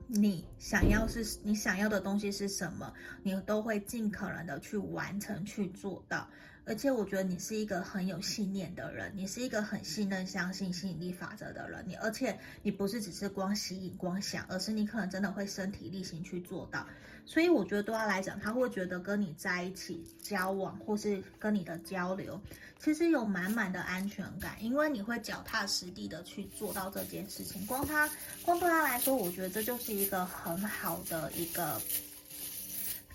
[0.07, 6.29] 你想要是你想要的东西是什么，你都会尽可能的去完成去做到。
[6.67, 11.83] 而且我觉得你是一个很有信念的人，你是一个很信任、相信吸引力法则的人。
[11.87, 16.85] 你而且你不是只是光吸引、光想，而是你可能真的会身体力行去做到。
[17.25, 22.39] 所以我觉得对他来讲，他会觉得跟你在一起交往，或是跟你的交流，
[22.79, 27.65] 其实有满满的安全感，因为你会脚踏实地的去做到这件事情。
[27.65, 28.09] 光他，
[28.43, 31.81] 光对他来说，我觉得这就是一个很好的一个。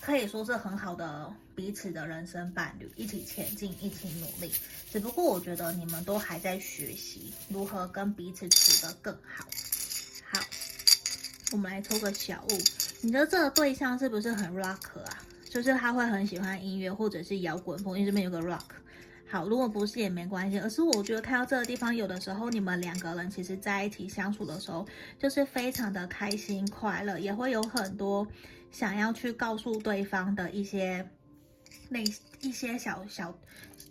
[0.04, 4.50] 可以说是很好的彼此的人生伴侣，一起前进，一起努力。
[4.90, 9.46] 只不过我觉得你们都还在学习如何跟彼此处得更好。
[10.28, 10.40] 好，
[11.52, 12.58] 我们来抽个小物。
[13.00, 15.22] 你的这个对象是不是很 rock 啊？
[15.48, 18.62] 就是他会很喜欢音乐或者是摇滚风，因为这边有个 rock。
[19.30, 24.84] 好，如果不是也没关系，而是我觉得看到这个地方，有的时候你们两个人其实在一起相处的时候，
[25.16, 28.26] 就是非常的开心快乐，也会有很多
[28.72, 31.08] 想要去告诉对方的一些
[31.88, 32.00] 那
[32.40, 33.32] 一些小小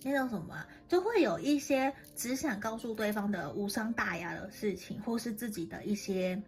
[0.04, 6.42] 那种什么，就会有一些只想告诉对方的无伤大雅的事情，或是自己的一些。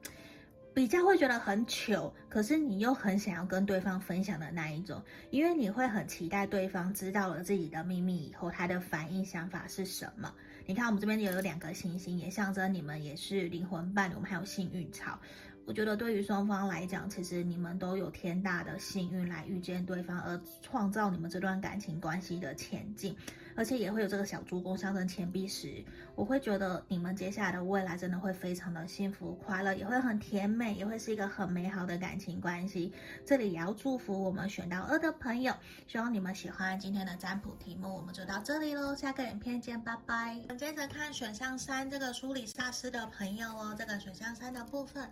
[0.76, 10.34] 比较会觉得很糗，可是你又很想要跟对方分享的那一种，因为你会很期待对方知道了自己的秘密以后，他的反应想法是什么。
[10.66, 15.20] 你看我们这边也有两个星星，也象征你们也是灵魂伴侣，我们还有幸运草。
[15.66, 23.16] 我觉得对于双方来讲，其实你们都有天大的幸运来遇见对方，而创造你们这段感情关系的前进。
[23.56, 25.86] 而且也会有这个小猪公象征钱币石，
[26.16, 32.92] 我会觉得你们接下来的未来真的会非常的幸福快乐，也会很甜美，也会是一个很美好的感情关系。
[33.24, 35.54] 这里也要祝福我们选到二的朋友，
[35.86, 37.96] 希望你们喜欢今天的占卜题目。
[37.96, 40.36] 我们就到这里喽，下个影片见，拜拜。
[40.46, 45.08] 我们接着看选项三这个苏里萨斯的朋友哦，这个选项三的部分，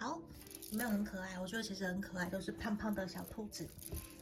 [0.00, 0.18] 好，
[0.70, 1.38] 有没有很可爱？
[1.38, 3.68] 我觉得其实很可爱，都是胖胖的小兔子。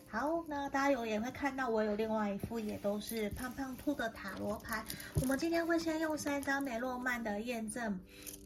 [0.08, 4.84] 好，那大家有也会看到我有另外一副，也都是胖胖兔的塔罗牌。
[5.20, 7.96] 我们今天会先用三张雷诺曼的验证，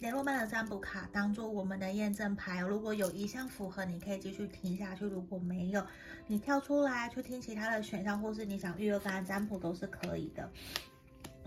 [0.01, 2.61] 雷诺曼的占卜卡当做我们的验证牌。
[2.61, 5.83] 如果有一项符合，你可以继续听下去；如果没有，
[6.27, 10.47] 你跳出来去听其他的选项，或是你想预约个案占卜都是可以的。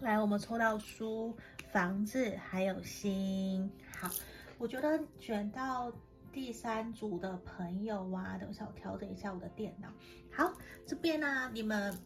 [0.01, 1.37] 来，我们抽到书、
[1.71, 3.69] 房子还有心。
[3.99, 4.09] 好，
[4.57, 5.91] 我觉得选到。
[6.33, 9.87] 第三组的朋友啊，等一下我调整一下我的电脑。
[10.29, 10.53] 好，
[10.85, 11.97] 这边呢、你们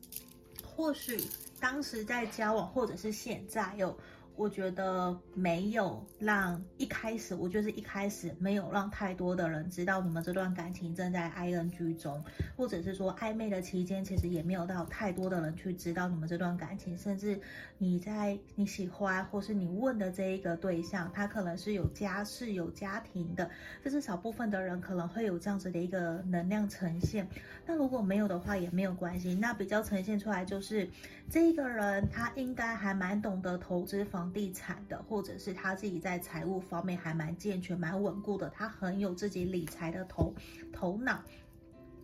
[0.63, 1.19] 或许
[1.59, 3.97] 当时在交往，或者是现在有。
[4.39, 12.23] 我觉得没有让一开始，我就是一开始没有让太多的人知道你们这段感情正在 ing 中，
[12.55, 17.37] 或者是说暧昧的期间，其实也没有到太多的人去知道你们这段感情，甚至
[17.77, 23.49] 你在你喜欢或是你问的这一个对象，他可能是有家室有家庭的，
[23.83, 27.27] 这是少部分的人可能会有这样子的一个能量呈现。
[27.65, 30.89] 那如果没有的话也没有关系，那比较呈现出来就是
[31.31, 34.29] 这个人他应该还蛮懂得投资房。
[34.33, 40.33] 地产的，或者是他自己在财务方面还蛮健全、蛮稳固的，他很有自己理财的头
[40.71, 41.21] 头脑。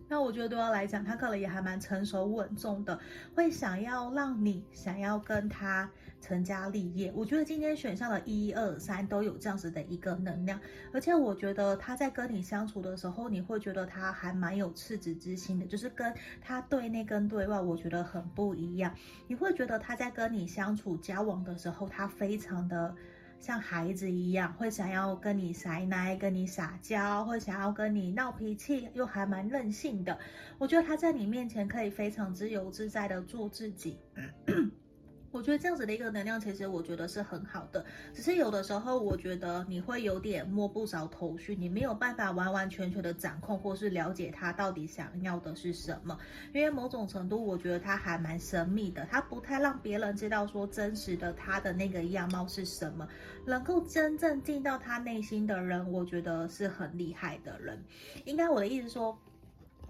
[0.08, 2.98] 那我觉得对他来讲，他可能也还蛮成熟稳重的，
[3.34, 5.90] 会想要让你想要跟他
[6.20, 7.12] 成家立业。
[7.14, 10.60] 我觉得今天选项的一二三都有这样子的一个能量，
[10.92, 18.94] 而且我觉得他在跟你相处的时候，你会觉得他还蛮有赤子之心的，就是跟他对内跟对外，我觉得很不一样。
[19.26, 22.94] 你会觉得他在跟你相处交往的时候，他非常的。
[23.38, 30.18] 像孩子一样，会想要跟你撒奶，跟你撒娇，会想要跟你闹脾气，又还蛮任性的。
[30.58, 33.98] 我觉得他在你面前可以非常自由自在的做自己。
[35.32, 37.84] 我觉得这样子的一个能量，其实我觉得是很好的。
[38.14, 46.18] 只是有的时候，我觉得你会有点摸不着头绪，你没有办法完完全全的掌控或是了解他到底想要的是什么。
[46.54, 53.06] 因为某种程度，我觉得他还蛮神秘的，他不太让别人知道说真实的他的那个样貌是什么。
[53.44, 57.78] 能够真正进到他内心的人，我觉得是很厉害的人。
[58.24, 59.18] 应该我的意思说。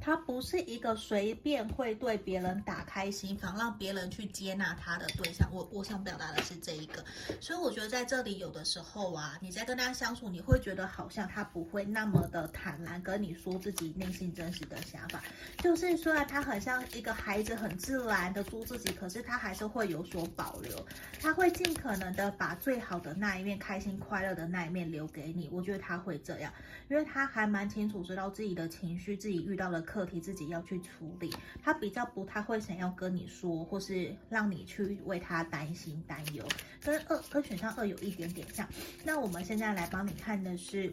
[0.01, 5.49] 他不是一个随便会对别人打开心房，让别人去接纳他的对象。
[5.53, 7.05] 我我想表达的是这一个，
[7.41, 15.21] 所以我觉得在这里有的时候啊，你在跟他相处，你会觉得好像他不会那么的坦然跟你说自己内心真实的想法。
[15.59, 20.87] 就是虽然他很像一个孩子，很自然的做自己，可是他还是会有所保留。
[21.21, 25.49] 他会尽可能的把最好的那一面、开心快乐的那一面留给你。
[25.51, 26.53] 我觉得他会这样，
[26.89, 29.83] 因为他还蛮清楚知道自己的情绪，自己遇到了。
[29.87, 31.33] 课题自己要去处理，
[31.63, 36.45] 他比较不太会想要跟你说，或是让你去为他担心担忧，
[36.85, 38.69] 跟二跟选项二有一点点像。
[39.05, 40.93] 那我们现在来帮你看的是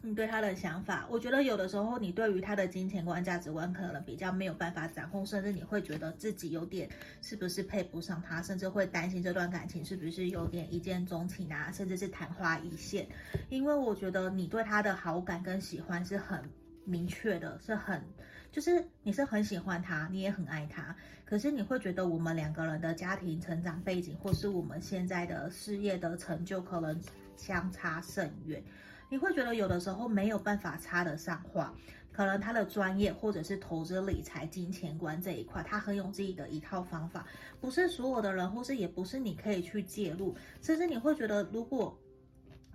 [0.00, 1.06] 你对他的想法。
[1.10, 6.88] 我觉得有的时候你对于他的金钱观、价值观可能比较没有办法掌控，甚至你会觉得自己有点
[7.20, 13.06] 是不是配不上他，甚至会担心这段感情是不是有点一见钟情啊，甚至是昙花一现。
[13.48, 16.42] 因为我觉得你对他的好感跟喜欢是很。
[16.84, 18.02] 明确的是很，
[18.50, 27.00] 就是你是很喜欢他，你也很爱他，可是你会觉得我们两个人的家庭成长背景，或是我们现在的事业的成就，可能
[27.36, 28.62] 相差甚远。
[29.08, 31.74] 你会觉得有的时候没有办法插得上话，
[32.12, 37.26] 可能他的专业或者是投资理财、金钱观这一块，他很有自己的一套方法，
[37.60, 41.96] 不是所有的人，或是也不是你可以去介入，甚至你会觉得如果。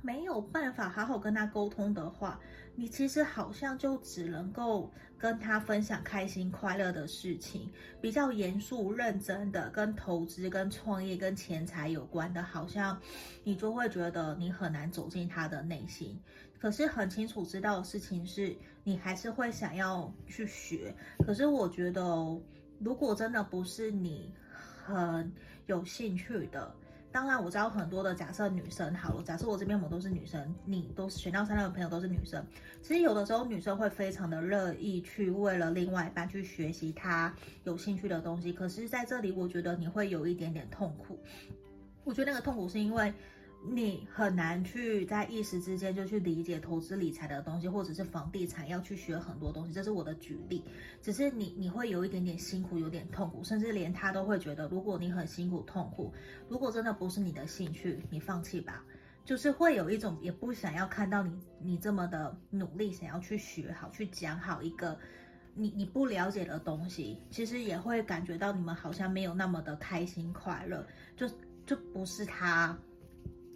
[0.04, 2.40] 没有办法好好跟他沟通的话，
[2.80, 7.68] 你其实好像就只能够跟他分享开心快乐的事情，
[8.00, 13.02] 比较严肃认真的跟投资、跟创业、跟钱财有关的，好像
[13.44, 16.22] 你就会觉得你很难走进他的内心。
[16.60, 20.96] 可是很清楚知道的事情是，你还是会想要去学。
[21.26, 22.02] 可是我觉得，
[22.80, 24.32] 如果真的不是你
[24.86, 25.34] 很
[25.66, 26.76] 有兴趣的，
[27.12, 32.46] 当然我知道很多的假设女生好了，假设我这边我们都是女生，你都是选到三的朋友都是女生。
[32.82, 37.34] 其实有的时候女生会非常的乐意去为了另外一半去学习她
[37.64, 38.54] 有兴趣的东西。
[38.54, 41.20] 可是在这里，我觉得你会有一点点痛苦。
[42.04, 43.14] 我觉得那个痛苦是因为。
[43.70, 50.64] 你很难去在一时之间就去理解投资理财的东西，或者是房地产要去学很多东西，这是我的举例。
[51.02, 56.14] 只是你你会有一点点辛苦，有点痛苦，甚至连他都会觉得，如果你很辛苦痛苦，
[56.50, 58.84] 如果真的不是你的兴趣，你放弃吧。
[59.26, 64.98] 就是会有一种也不想要看到你你这么的努力，想要去学好，去讲好一个
[65.54, 70.88] 你你不了解的东西，其实也会感觉到你们好像没有那么的开心快乐，
[71.18, 71.30] 就
[71.66, 72.78] 就不是他。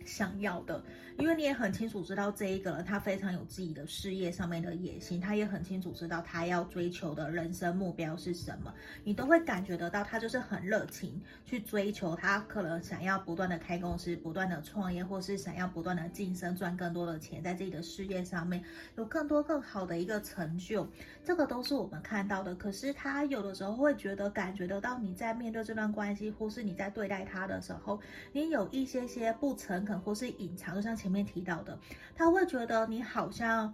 [0.05, 0.83] 想要的，
[1.17, 8.73] 因为你也很清楚知道这一个人，他非常有自己的事业上面的野心，他也很清楚知道他要追求的人生目标是什么，
[9.03, 18.63] 你都会感觉得到他就是很热情去追求，他可能想要不断的开公司，不断的创业，或是想要不断的晋升，赚更多的钱，在自己的事业上面
[18.95, 20.87] 有更多更好的一个成就，
[21.23, 22.55] 这个都是我们看到的。
[22.55, 27.99] 可是他有的时候会觉得感觉得到你在面对这段关系，或是你在对待他的时候，
[28.33, 29.90] 你有一些些不诚恳。
[29.99, 31.77] 或是隐藏，就像前面提到的，
[32.15, 33.73] 他会觉得你好像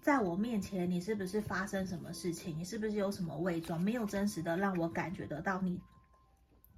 [0.00, 2.58] 在我面前，你是不是发生什么事情？
[2.58, 3.80] 你是不是有什么伪装？
[3.80, 5.80] 没有真实的让我感觉得到你，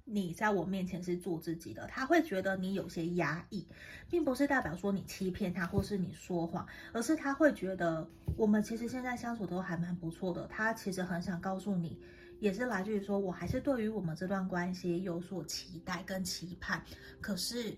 [0.03, 1.87] 你在我面前是做自己的。
[1.87, 3.67] 他会觉得你有些压抑，
[4.09, 8.07] 并不是代表说你欺骗他，或是你说谎，而是他会觉得
[8.37, 10.45] 我们其实现在相处都还蛮不错的。
[10.45, 11.99] 他其实很想告诉你，
[12.39, 16.79] 也是来自于说我还是对于我们这段关系有所期待跟期盼，
[17.19, 17.75] 可是。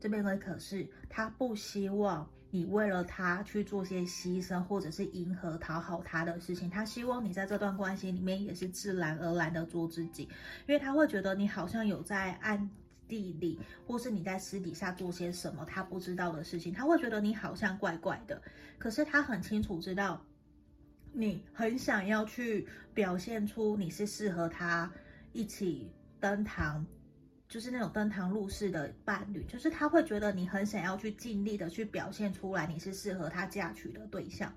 [0.00, 6.68] 这边呢可是他不希望你为了他去做些牺牲，或者是迎合讨好他的事情。
[6.68, 10.24] 他希望你在这段关系里面也是自然而然的做自己，
[10.66, 12.68] 因为他会觉得你好像有在暗
[13.06, 16.72] 地里，或是你在私底下做些什么他不知道的事情。
[16.72, 18.42] 他会觉得你好像怪怪的，
[18.78, 20.20] 可是他很清楚知道
[21.12, 24.90] 你很想要去表现出你是适合他
[25.32, 25.88] 一起
[26.18, 26.84] 登堂。
[27.50, 34.50] 就是那种登堂入室的伴侣，就是他会觉得你很想要去尽力的去表现出来，你是适合他嫁娶的对象，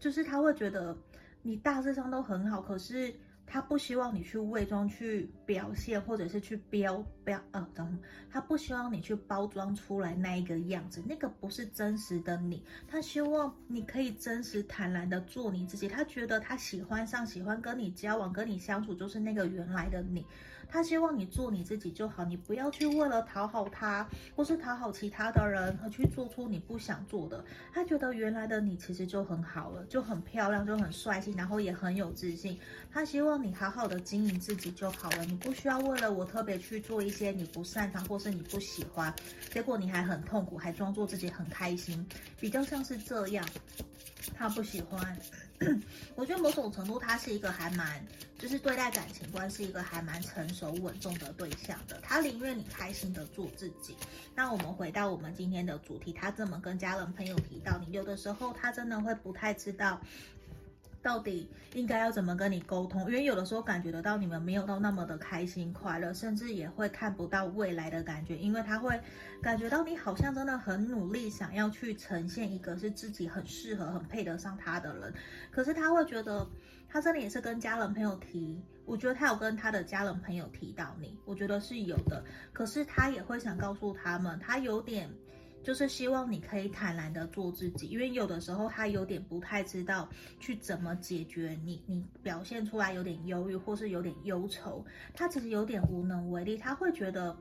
[0.00, 0.94] 就是他会觉得
[1.40, 3.14] 你大致上都很好，可是。
[3.44, 7.98] 他不希望你去伪装、去表现，或者是去标标呃，等
[8.30, 12.64] 他不希望你去包装出来那一个样子，那个不是真实的你。
[12.86, 15.86] 他希望你可以真实坦然的做你自己。
[15.86, 20.24] 他觉得他喜欢上、喜欢跟你交往、跟你相处，就是那个原来的你。
[20.72, 27.44] 他希望你做你自己就好，你不要去为了讨好他，或是讨好其他的人而去做出你不想做的。
[27.74, 32.58] 他觉得原来的你其实就很好了，就很漂亮，就很帅气，然后也很有自信。
[32.90, 33.42] 他希望。
[33.42, 39.12] 你好好的经营自己就好了，你不需要为了我特别去做一些你不擅长或是你不喜欢，
[39.50, 42.06] 结果你还很痛苦，还装作自己很开心，
[42.38, 43.44] 比较像是这样。
[44.36, 45.18] 他不喜欢，
[46.14, 48.04] 我觉得某种程度他是一个还蛮，
[48.38, 53.96] 就是对待感情观是一个还蛮成熟稳重的对象的，他宁愿你开心的做自己。
[54.34, 60.00] 那我们回到我们今天的主题，他怎么跟家人朋友提到你，有的时候他真的会不太知道。
[61.02, 63.00] 到底应该要怎么跟你沟通？
[63.02, 68.98] 因为有的时候感觉得到你们没有到那么的开心快乐，甚至也会看不到未来的感觉，因为他会
[69.42, 75.12] 感觉到你好像真的很努力，想要去呈现一个是自己很适合、很配得上他的人。
[75.50, 76.46] 可是他会觉得，
[76.88, 82.22] 他真的也是跟家人朋友提，我觉得他有跟他的家人朋友提到你，我觉得是有的。
[82.52, 85.10] 可是他也会想告诉他们，他有点。
[85.62, 90.08] 就是希望你可以坦然的做自己，因为有的时候他有点不太知道
[90.40, 94.84] 去怎么解决你，你表现出来有点忧郁或是有点忧愁，
[95.14, 97.36] 他其实有点无能为力，他会觉得，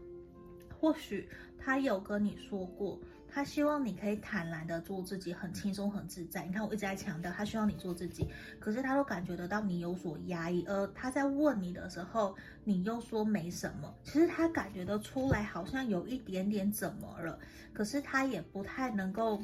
[0.80, 1.28] 或许
[1.60, 3.00] 他有跟你说过。
[3.34, 6.46] 他希望你可以坦然的做自己，很轻松很自在。
[6.46, 8.28] 你看，我一直在强调，他希望你做自己，
[8.60, 10.66] 可是他都感觉得到你有所压抑。
[10.68, 13.96] 而他在问你的时候，你又说没什么。
[14.04, 17.40] 其实他感觉得出来，好像有一点点怎么了，
[17.74, 19.42] 可是他也不太能够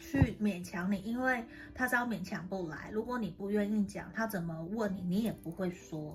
[0.00, 1.42] 去勉强你，因为
[1.74, 2.90] 他知道勉强不来。
[2.92, 6.14] 如果你不愿意讲，他怎么问你，你也不会说。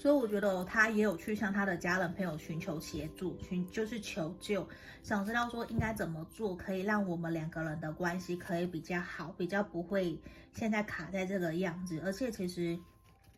[0.00, 4.66] 所以我觉得他也有去向他的家人朋友寻求协助，寻就是求救，
[5.02, 10.18] 想知道说应该怎么做，可以让我们两个人的关系可以比较好，比较不会
[10.54, 12.00] 现在卡在这个样子。
[12.02, 12.78] 而且其实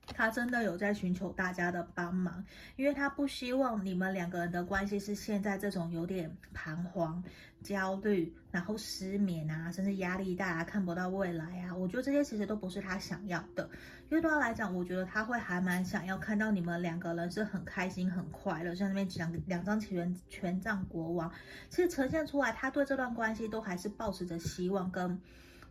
[0.07, 2.45] 他真的有在寻求大家的帮忙，
[2.77, 7.21] 因为他不希望你们两个人的关系是现在这种有点彷徨。
[7.63, 13.69] 焦虑，然后失眠啊，甚至压力大啊，看不到未来啊，我觉得这些其实都不是他想要的。
[14.11, 18.75] 因为对他来讲，我觉得他会还蛮想要看到你们两个人是很开心、很快乐。
[18.75, 21.33] 像那边两两张权权杖国王，
[21.71, 25.19] 其实呈现出来，他对这段关系都还是抱持着希望跟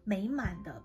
[0.04, 0.82] 美满的。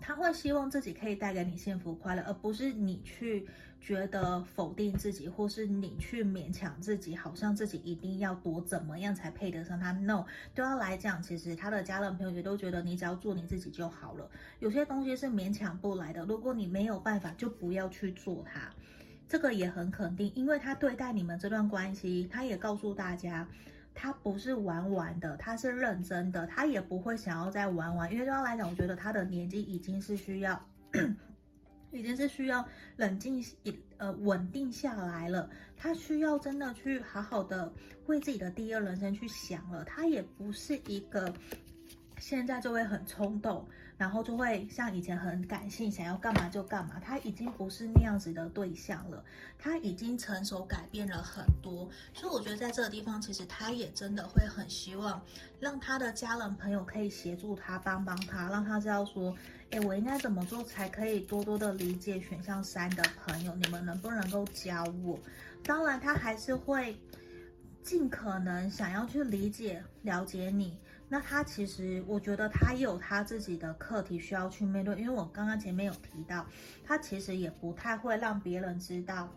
[0.00, 3.46] 他会希望自己可以带给你幸福快乐，而不是你去
[3.80, 9.92] 觉得否定自己，或是你去勉强自己，好像自己一定要多怎么样才配得上他。
[9.92, 10.24] No，
[10.54, 14.30] 对他来讲，其实他的家人朋友也都觉得你只要做你自己就好了。
[14.60, 18.70] 有些东西是勉强不来的，如果你没有办法，就不要去做它。
[19.28, 23.46] 这个也很肯定，因为他对待你们这段关系，他也告诉大家。
[24.00, 30.64] 他不是玩玩的，他是认真的，他也不会想要再玩玩，因为对他来讲，我觉得他的年纪已经是需要，
[31.90, 32.64] 已经是需要
[32.96, 37.72] 冷静一呃稳定下来了，他需要真的去好好的
[38.06, 41.34] 为自己的第二人生去想了，他也不是一个
[42.18, 43.68] 现在就会很冲动。
[43.98, 47.00] 然后就会像以前很感性，想要干嘛就干嘛。
[47.04, 49.22] 他已经不是那样子的对象了，
[49.58, 51.90] 他已经成熟改变了很多。
[52.14, 55.20] 所以我觉得在这个地方，其实他也真的会很希望
[55.58, 59.36] 让他的家人朋友可以协助他，帮帮他，让他知道说，
[59.70, 65.18] 诶，我应该怎么做才可以多多的理解选项三的朋友，你们能不能够教我？
[65.64, 66.96] 当然，他还是会
[67.82, 70.78] 尽可能想要去理解、了解你。
[71.08, 76.46] 那他其实，我觉得他也有他自己的课题需要去面对，因为我刚刚前面有提到，
[76.84, 79.32] 他其实也不太会让别人知道，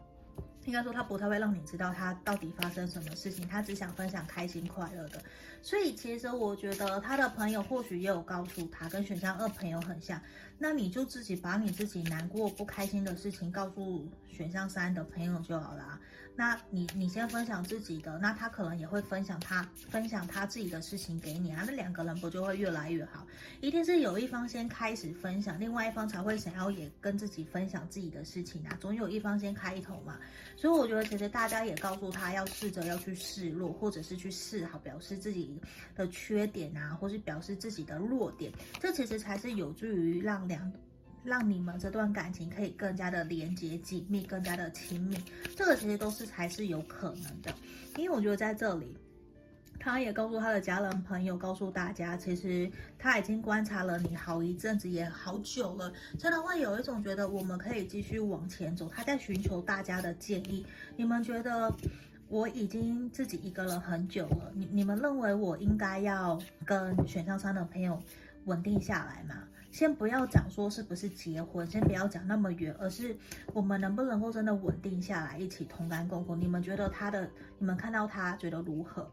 [0.66, 5.24] 应该说他不太会让你知道他到底发生什么事情，他只想分享开心快乐的。
[5.62, 10.20] 所以其实我觉得他的朋友或许也有告诉他，跟选项二朋友很像，
[10.58, 16.00] 那你就自己把你自己难过不开心的事情告诉选项三的朋友就好了。
[16.36, 23.28] 那你你先分享自己的，那他可能也会分享他分享他自己的事情给你啊，那两个人不就会越来越好？
[23.60, 30.18] 一定是有一方先开始分享，另外一方才会想要也跟自己分享自己的事情啊，总有一方先开头嘛。
[30.56, 35.60] 所以我觉得其实大家也告诉他要试着要去示弱，或者是去示好，表示自己
[35.96, 40.72] 的缺点啊，或是表示自己的弱点，这其实才是有助于让两。
[41.24, 45.18] 让你们这段感情可以更加的连接紧密，更加的亲密，
[45.56, 47.54] 这个其实都是才是有可能的。
[47.98, 48.96] 因为我觉得在这里，
[49.80, 58.90] 他也告诉他的家人朋友，告诉大家，其实他已经观察了你好一阵子，也好久了，真的会有一种觉得我们可以继续往前走。
[58.90, 60.66] 他在寻求大家的建议，
[60.96, 61.72] 你们觉得
[62.30, 68.02] 我已经自己一个人很久了，你你们认为我应该要跟选项三的朋友
[68.46, 69.44] 稳定下来吗？
[69.72, 73.16] 先不要讲说是不是结婚，先不要讲那么远，而是
[73.54, 76.36] 我们能不能够真的稳定下来，一起同甘共苦？
[76.36, 79.10] 你们觉得他的，你们看到他觉得如何？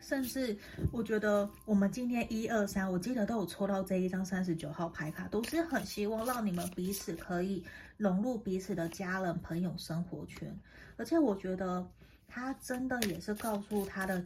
[0.00, 0.56] 甚至
[0.90, 7.62] 我觉得我们今天一二三，我记得都有抽到这一张三十九号牌卡，都是很希望让你们彼此可以
[7.96, 10.58] 融入彼此的家人、朋友、生活圈，
[10.96, 11.86] 而且我觉得。
[12.28, 14.22] 他真的也是告诉他的，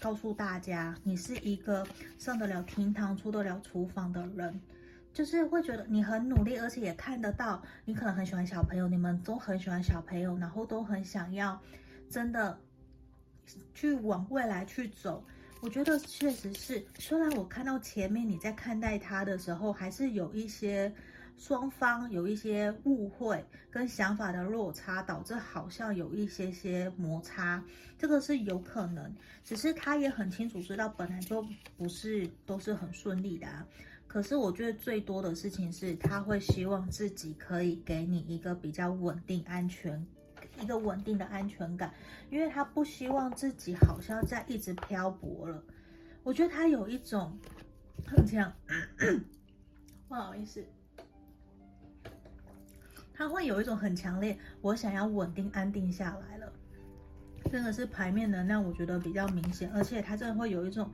[0.00, 1.86] 告诉大家，你是一个
[2.18, 4.60] 上得了厅堂、出得了厨房的人，
[5.12, 11.58] 就是会觉得你很努力，而且也看得到你可能很喜欢小朋友，你们都很喜欢小朋友，然后都很想要
[12.10, 12.58] 真的
[13.72, 15.24] 去往未来去走。
[15.60, 20.92] 我觉得确实是，虽然我看到前面你在看待他的时候，还是有一些。
[21.36, 27.62] 双方有一些误会跟想法的落差，导致好像有一些些摩擦，
[27.98, 29.14] 这个是有可能。
[29.44, 33.66] 只是他也很清楚知道，本来就不是都是很顺利的啊。
[34.06, 40.06] 可是我觉得最多的事情是，他会希望自己可以给你一个比较稳定、安全，
[40.60, 41.92] 一个稳定的安全感，
[42.30, 45.62] 因为他不希望自己好像在一直漂泊了。
[46.22, 47.36] 我觉得他有一种
[48.06, 48.50] 很强，
[50.08, 50.64] 不好意思。
[53.16, 56.52] 他会有一种很强烈，我想要稳定安定下来了，
[57.50, 60.90] 真的是牌面能量，我觉得比较明显，而且他真的会有一种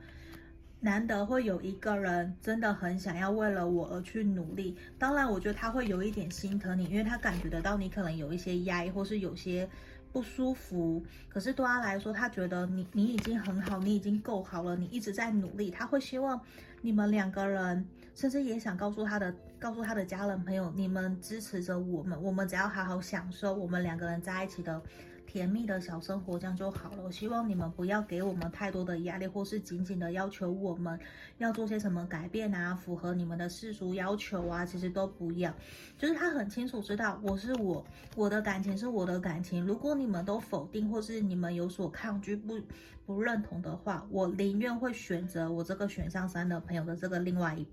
[0.81, 4.77] 难得会有一个人真的很想要为了我而去努力。
[4.99, 9.67] 当然，我觉得他会有一点心疼你，因为他感觉得到你可能有一些压抑或是有些
[10.13, 11.03] 不舒服。
[11.29, 15.71] 可是对他来说，他觉得你你已经很好，你已经够好了，你一直在努力。
[15.71, 16.39] 他会希望
[16.83, 19.35] 你们两个人，甚至也想告诉他的。
[19.61, 24.83] 告诉他的家人朋友，你们支持着我们，我们只要好好享受我们两个人在一起的
[25.27, 27.03] 甜蜜的小生活，这样就好了。
[27.05, 30.99] 我希望你们不要给我们太多的压力，或是紧紧的要求我们
[31.37, 35.55] 要做些什么改变啊，符合你们的世俗要求啊，其实都不要。
[35.99, 37.85] 就是他很清楚知道我是我，
[38.17, 39.63] 我的感情是我的感情。
[39.67, 42.59] 如果你们都否定，或是你们有所抗拒、不
[43.05, 47.67] 不认同的话，我宁愿会选择我这个选项三的朋友的这个另外一。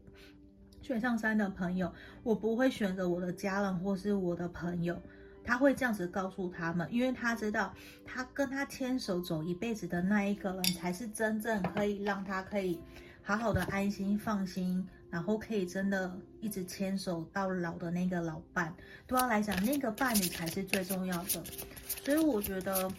[0.87, 4.97] 选项三的朋友，我不会选择我的家人或是我的朋友，
[5.43, 7.73] 他会这样子告诉他们，因为他知道，
[8.05, 12.79] 他跟他牵手走一辈子的那一个人，才是真正可以让他可以
[13.21, 18.73] 好好的安心放心，然后可以真的一直牵手到老的那个老伴。
[19.05, 21.43] 对他来讲，那个伴侣才是最重要的。
[22.05, 22.89] 所以我觉得，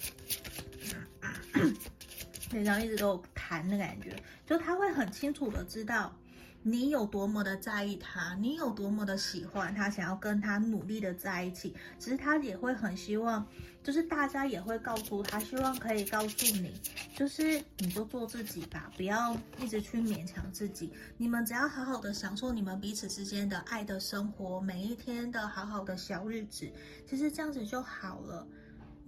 [2.50, 4.14] 非常一直都有谈的感觉，
[4.44, 6.14] 就他会很清楚的知道。
[6.62, 11.74] 你有多么的在意他，你有多么的喜欢他，想要跟他努力的在一起。
[11.98, 13.46] 其实他也会很希望，
[13.82, 16.74] 就是大家也会告诉他，希望可以告诉你，
[17.16, 20.92] 就是你就做自己吧，不要一直去勉强自己。
[21.16, 26.70] 你们只要好好的享受你们彼此之间的爱的生活，每一天的好好的小日子，
[27.08, 28.46] 其实这样子就好了。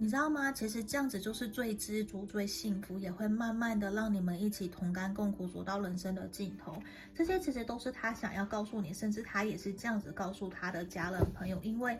[0.03, 0.51] 你知道吗？
[0.51, 6.81] 其实这样子就是最知足、最幸福，也会慢慢的让你们一起同甘共苦，走到人生的尽头。
[7.13, 11.95] 这些其实都是他想要告诉你，甚至他也是这样子告诉他的家人朋友，因为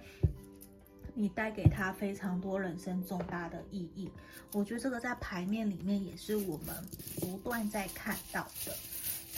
[1.14, 4.10] 你带给他非常多人生重大的意义。
[4.52, 6.76] 我觉得这个在牌面里面也是我们
[7.20, 8.76] 不断在看到的。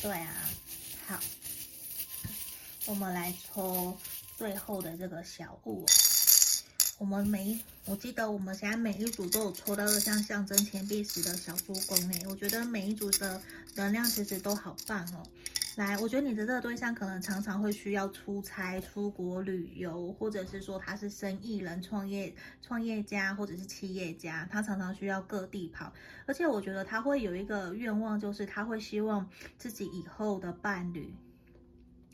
[0.02, 0.34] 对啊，
[1.06, 1.20] 好，
[2.86, 3.98] 我们来抽
[4.38, 5.86] 最后的这个小物。
[7.00, 13.42] 我们每，我记得我们现在每一组都有抽到的像象征钱币石的小猪公诶，我觉得每一组的
[13.76, 15.22] 能量其实都好棒哦。
[15.76, 25.92] 来，我觉得你的这个对象可能常常会需要出差、出国旅游，或者是说他是生意人、创业创业家或者是企业家，他常常需要各地跑，
[26.26, 31.14] 而且我觉得他会有一个愿望，就是他会希望自己以后的伴侣。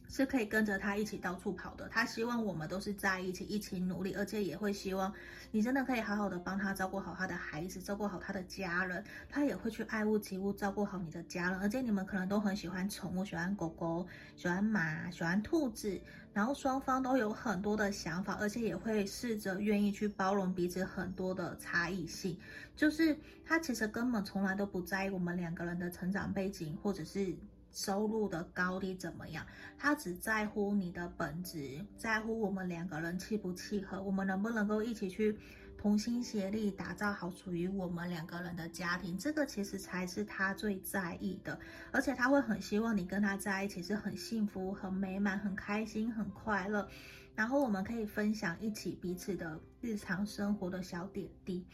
[0.09, 1.87] 是可以跟着他一起到处跑的。
[1.87, 5.13] 他希望我们都是在一起，一起努力，而且也会希望
[5.51, 9.01] 你真的可以好好的帮他照顾好他的孩子，照顾好他的家人。
[9.29, 11.59] 他也会去爱屋及乌，照顾好你的家人。
[11.59, 16.01] 而且你们可能都很喜欢宠物，喜欢狗狗，喜欢马，喜欢兔子。
[16.33, 22.35] 然后双方都有很多的想法，而且也会试着愿意去包容彼此很多的差异性。
[22.75, 27.35] 就是他其实根本从来都不在意我们两个人的成长背景，或者是。
[27.79, 29.45] 收入的高低怎么样？
[29.77, 35.37] 他只在乎你的本质，在乎我们两个人契不契合，我们能不能够一起去
[35.77, 39.17] 同心协力打造好属于我们两个人的家庭。
[39.17, 41.57] 这个其实才是他最在意的，
[41.93, 46.85] 而且他会很希望你跟他在一起是很幸福、很美满、很开心、很快乐，
[47.33, 51.65] 然后我们可以分享一起彼此的日常生活的小点滴。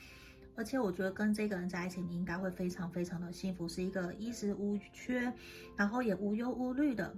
[0.56, 5.34] 而且我觉得跟这个人在一起，你应该会非常非常的幸福，是一个衣食无缺，
[5.76, 7.14] 然后也无忧无虑的，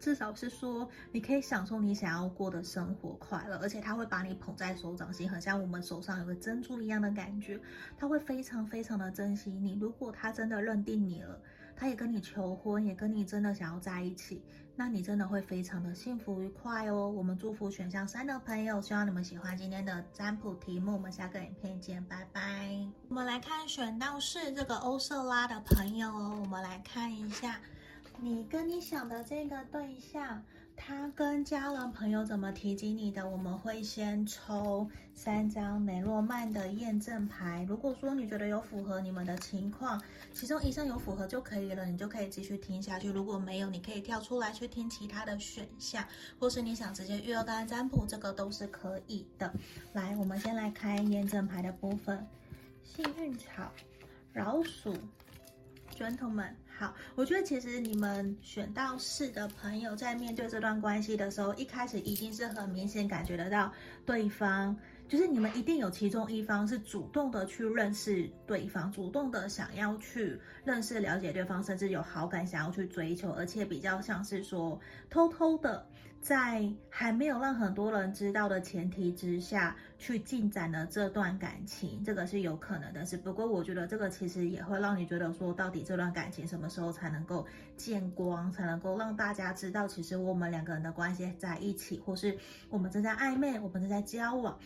[0.00, 7.60] 至少是说你可以享受你想要过的生活快乐，而且他会把你捧在手掌心，很像我们手上有个珍珠一样的感觉，
[7.96, 9.78] 他会非常非常的珍惜你。
[9.80, 11.40] 如果他真的认定你了，
[11.76, 14.42] 他也跟你求婚，也跟你真的想要在一起。
[14.78, 17.08] 那你真的会非常的幸福愉快哦。
[17.08, 20.92] 我们祝福选项三的朋友，希望你们喜欢今天的占卜题目。
[20.92, 22.78] 我们下个影片见，拜拜。
[23.08, 27.58] 我们来看选到是这个欧瑟拉的朋友哦，我们来看一下
[28.20, 30.42] 你跟你想的这个对象。
[30.76, 33.28] 他跟家人朋友怎么提及你的？
[33.28, 37.66] 我们会先抽三张梅洛曼的验证牌。
[37.68, 40.00] 如果说你觉得有符合你们的情况，
[40.32, 43.08] 其中一项有符合就可以了，你就可以继续听下去。
[43.08, 46.04] 如果没有，你可以跳出来去听其他的选项，
[46.38, 49.52] 或是你想直接预约个案占卜，这个都是可以的。
[49.94, 52.24] 来，我们先来开验证牌的部分：
[52.84, 53.72] 幸运草、
[54.34, 54.94] 老鼠、
[55.96, 56.52] gentleman。
[56.78, 63.72] 好，我觉得其实你们选到四的朋友，在面对这段关系的时候，一开始一定是很明显感觉得到
[64.04, 64.76] 对方，
[65.08, 75.86] 就是你们一定有其中一方是主动的去认识对方，主动的想要去认识、了解对方，甚至有好感想要去追求，而且比较像是说偷偷的。
[76.26, 83.04] 在还没有让很多人知道的前提之下去进展了这段感情，这个是有可能的。
[83.04, 87.46] 只不过我觉得这个其实也会让你觉得说，到底这段感情什么时候才能够
[87.76, 92.36] 见光，才能够让大家知道，其实我们两个人的关系在一起，或是
[92.68, 94.58] 我们正在暧昧，我们正在交往。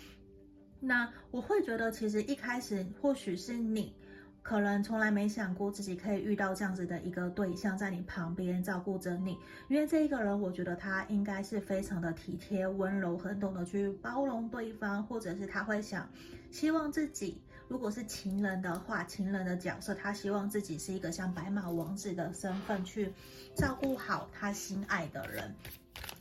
[0.81, 3.95] 那我会觉得，其实一开始或许是你。
[4.43, 9.39] 可能从来没想过自己可以遇到这样子的一个对象在你旁边照顾着你，
[9.69, 16.09] 因为这一个人，我觉得他应该是非常的体贴、温柔，很懂得去包容对方，或者是他会想，
[16.51, 23.13] 希望自己如果是情人的话，情人的角色，他希望自己是一个像白马王子的身份去
[23.55, 25.55] 照顾好他心爱的人。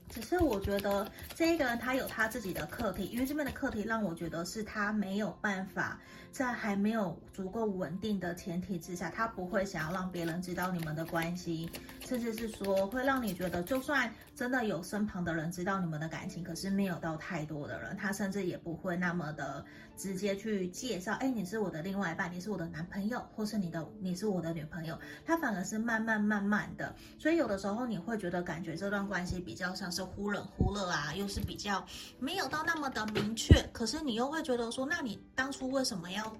[0.09, 5.99] 只是我觉得这一个人他有他自己的课题，因为这边的课题让我觉得是他没有办法
[6.31, 11.69] 在还没有足够稳定的前提之下，他不会想要让别人知道你们的关系，
[12.05, 19.63] 甚至是说会让你觉得，就算真的有身旁的人知道你们的感情，可是没有到太多的人，他甚至也不会那么的
[19.99, 29.99] 直接去介绍，哎，你是我的另外一半，你是我的男朋友，或是你的你是我的女朋友，他反而是慢慢慢慢的，所以有的时候你会觉得感觉这段关系比较像是。
[30.09, 31.85] 忽冷忽热啊，又是比较
[32.17, 36.35] 没有到那么的明确，可是你又会觉得说，那你当初为什么要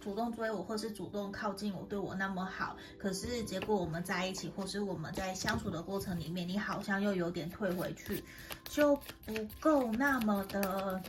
[0.00, 2.74] 主动追我，或是主动靠近我，对我那么好？
[2.98, 8.24] 可是结果我们在一起，或是我们在相处的过程里面，你好像又有点退回去，
[8.64, 11.00] 就不够那么的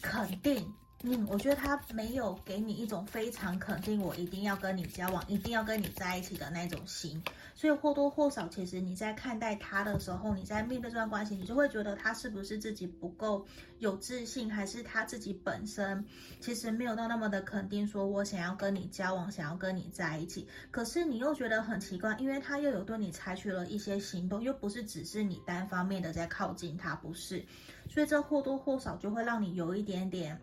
[0.00, 0.72] 肯定。
[1.02, 7.22] 嗯，我觉得他没有给你一种非常肯定，我一定要跟你交往，一定要跟你在一起的那种心。
[7.54, 13.46] 所以或多或少，其实你在看待他的时候，你在面对这段关系，你就会觉得他是不是自己不够
[13.78, 16.04] 有自信，还是他自己本身
[16.38, 20.46] 其实没有到那么的肯定，说我想要跟你交往，想要跟你在一起。
[20.70, 27.42] 可是你又觉得很奇怪，因为他又有对你采取了一些行动，又不是只是你单方面的在靠近他，不是？
[27.88, 30.38] 所以这或多或少就会让你有一点点。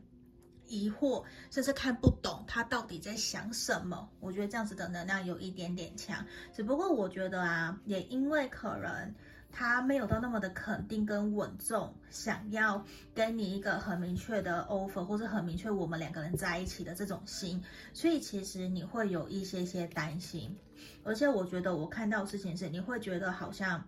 [0.68, 4.10] 疑惑，甚至看不懂他到底在想什么。
[4.20, 9.14] 我觉得这样子的能量有一点点强，只不过我觉得啊，也因为可能
[9.52, 17.64] 他没有到那么的肯定跟稳重，想要跟你一个很明确的 offer，或是很明确我们两个人在一起的这种心，
[17.94, 20.56] 所以其实你会有一些些担心。
[21.04, 23.84] 而且我觉得我看到事情是，你会觉得好像。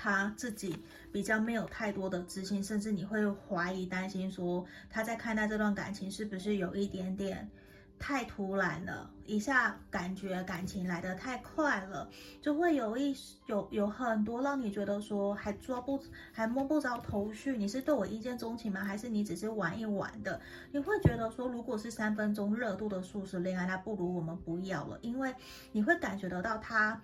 [0.00, 0.78] 他自己
[1.10, 7.50] 比较没有太多的自信，甚至你会怀疑、担心，说他在看待这段感情是不是有一点点
[7.98, 12.08] 太突然了，一下感觉感情来得太快了，
[12.40, 13.12] 就会有一
[13.46, 16.00] 有有很多让你觉得说还抓不
[16.32, 18.84] 还摸不着头绪，你是对我一见钟情吗？
[18.84, 20.40] 还是你只是玩一玩的？
[20.70, 25.34] 你会觉得说，如果是三分钟热度的速食恋爱，那不如我们不要了，因为
[25.72, 27.02] 你会感觉得到他。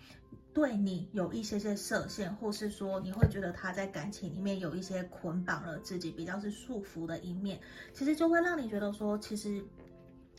[0.55, 7.59] 对你有一些些设限，或是说你会觉得他在感情里面有一些捆绑了自己，比较是束缚的一面，
[7.92, 9.61] 其实就会让你觉得说，其实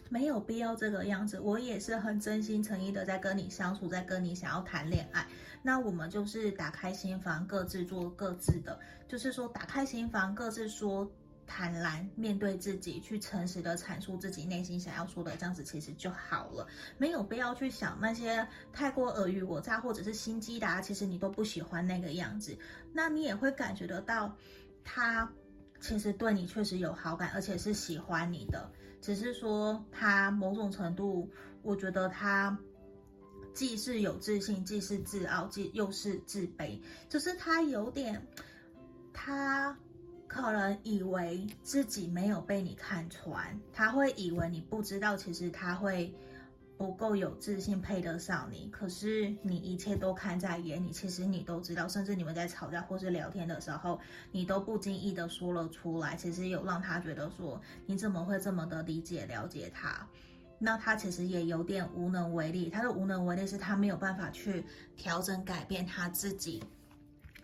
[0.10, 1.38] 没有必要这个样子。
[1.42, 5.28] 我也是很真心诚意的在跟你相处，在跟你想要谈恋爱，
[5.62, 11.12] 那我们就是打开心房，各自做各自的，就是说打开心房，各自说。
[11.48, 16.68] 坦然面对自己，去诚实的阐述自己内心想要说的，这样子其实就好了，
[16.98, 22.58] 没有必要去想那些太过尔虞我诈或者是心机的，其实你都不喜欢那个样子，
[22.94, 24.36] 那你也会感觉得到，
[24.84, 25.32] 他
[25.80, 31.30] 其实对你确实有好感，而且是喜欢你的，只是说他某种程度，
[31.62, 32.58] 我觉得他
[33.54, 38.26] 既是有自信，既是自傲，既又是自卑，就是他有点
[39.14, 39.78] 他。
[40.36, 46.14] 可能以为自己没有被你看穿，他会以为你不知道，其实他会
[46.78, 48.68] 不够有自信配得上你。
[48.70, 53.98] 可是你一切都看在眼里，其实你都知道，甚至你们在吵架或是聊天的时候，
[54.34, 56.18] 你都不经意的说了出来。
[56.18, 60.06] 其实有让他觉得说，你怎么会这么的理解了解他？
[60.60, 62.70] 那他其实也有点无能为力。
[62.70, 64.66] 他的无能为力是他没有办法去
[64.98, 66.62] 调整改变他自己。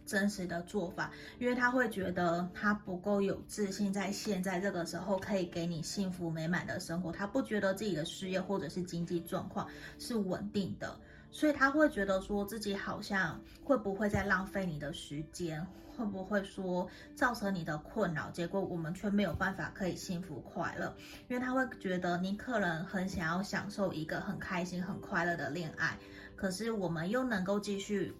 [0.05, 9.67] 真实的做法，因为他会觉得他不够有自信，在现在这个时候可以给你幸福美满的生活，他不觉得自己的事业或者是经济状况
[9.99, 10.99] 是稳定的，
[11.31, 20.93] 所以他会觉得说自己好像会不会在浪费你的时间，会不会说造成你的困扰，结果我们却没有办法可以幸福快乐，
[21.29, 25.97] 因为他会觉得你可能很想要享受一个很开心、很快乐的恋爱，
[26.35, 28.13] 可是我们又能够继续。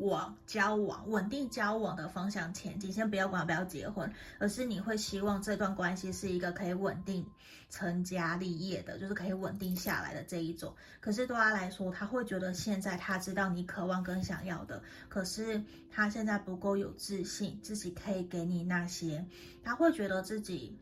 [0.00, 7.26] 往交往、稳定交往的方向前进，先不要管不要结婚，而是你会希望这段关系是一个可以稳定
[7.70, 10.74] 成家立业的，就是可以稳定下来的这一种。
[11.00, 19.26] 可是对他来说，他会觉得现在他知道你渴望跟想要的，可是他现在不够有自信，自己可以给你那些，
[19.62, 20.78] 他会觉得自己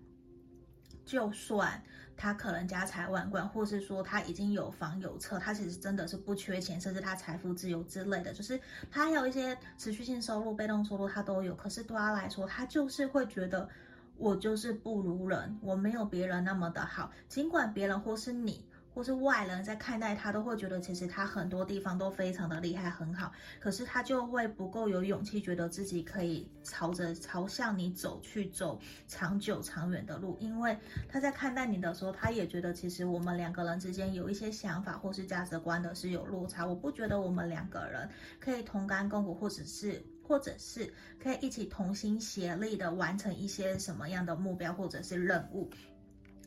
[1.04, 1.82] 就算。
[2.16, 8.58] 他可能家财万贯，或是说他已经有房有车，他其实真的是不缺钱，甚至他财富自由之类的，就是
[8.90, 11.54] 他有一些持续性收入、被动收入他都有。
[11.54, 13.68] 可是对他来说，他就是会觉得
[14.16, 17.12] 我就是不如人，我没有别人那么的好。
[17.28, 18.64] 尽管别人或是你
[18.96, 23.30] 或是外人在看待他，都会觉得其实他很多地方都非常的厉害，很好。
[23.60, 30.34] 可是他就会不够有勇气，觉得自己可以朝着朝向你走去，走长久长远的路。
[30.40, 30.74] 因为
[31.10, 36.64] 他在看待你的时候，他也觉得其实我们两个人之间有一些想法或是价值观的是有落差。
[36.66, 38.08] 我不觉得我们两个人
[38.40, 40.90] 可以同甘共苦，或者是或者是
[41.22, 45.70] 可以一起同心协力的完成一些什么样的目标或者是任务。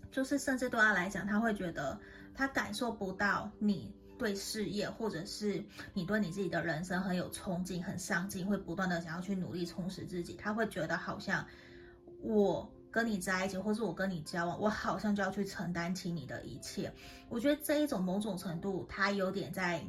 [0.09, 1.99] 就是甚至对他来讲，他会觉得。
[2.39, 5.61] 他感受不到你对事业，或者是
[5.93, 10.35] 你对你自己的人生很有冲劲、很上进，会不断的想要去努力充实自己。
[10.35, 11.45] 他会觉得好像
[12.21, 16.89] 我跟你在一起，或是我跟你交往，我好像就要去承担起你的一切。
[17.27, 19.83] 我觉得这一种某种程度，他有点在。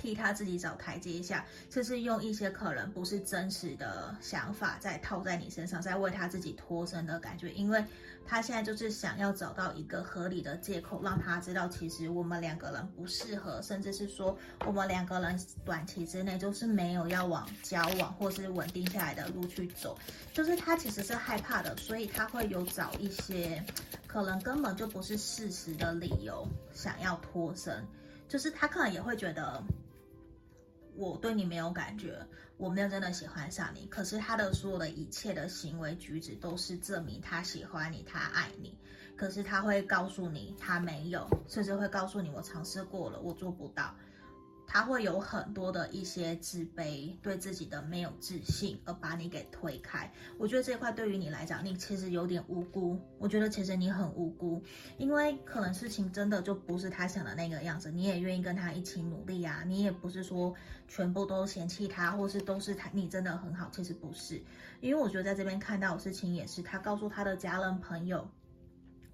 [0.00, 7.52] 替他自己找台阶下，就是用一些可能不是真实的想法在套在你身上，在为他自己脱身的感觉。
[7.52, 7.84] 因为
[8.30, 19.98] 他现在就是想要找到一个合理的借口，让他知道其实我们两个人不适合，甚至是说我们两个人短期之内就是没有要往交往或是稳定下来的路去走。
[20.34, 23.64] 就是他其实是害怕的，所以他会有找一些
[24.06, 27.82] 可能根本就不是事实的理由想要脱身。
[28.28, 29.62] 就是他可能也会觉得。
[31.00, 32.18] 我对你没有感觉，
[32.58, 33.86] 我没有真的喜欢上你。
[33.86, 38.76] 可是他的所有的一切的行为举止都是证明他喜欢你，他爱你。
[39.16, 43.94] 可是他会告诉你他没有，甚至会告诉你我尝试过了，我做不到。
[44.70, 50.12] 他会有很多的一些自卑，对自己的没有自信，而把你给推开。
[50.36, 53.00] 我觉得这一块对于你来讲，你其实有点无辜。
[53.18, 54.62] 我觉得其实你很无辜，
[54.98, 57.90] 因为可能事情真的就不是他想的那个样子。
[57.90, 60.54] 你也愿意跟他一起努力啊，你也不是说
[60.86, 63.70] 全部都嫌弃他，或是都是他你真的很好。
[63.72, 64.38] 其实不是，
[64.82, 68.30] 因为我觉得在这边看到的事情也是，他告诉他的家人朋友，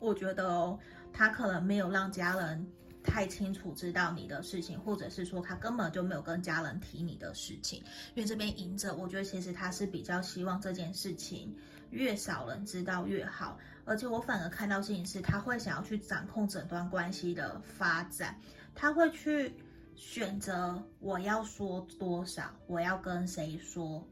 [0.01, 0.81] 我觉得哦，
[1.13, 2.67] 他可能没有让家人。
[3.05, 7.81] 太清楚知道你的事情，或者是说他根本就没有跟家人提你的事情，
[8.15, 11.55] 因为这边隐着，我觉得其实他是比较希望这件事情
[11.91, 18.41] 越少人知道越好，而且我反而看到事情是他会想要去掌控整段关系的发展，
[18.75, 19.53] 他会去
[19.95, 24.03] 选择我要说多少，我要跟谁说，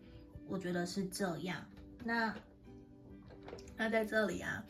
[0.47, 1.65] 我觉得是这样。
[2.05, 2.35] 那
[3.77, 4.65] 那在这里啊。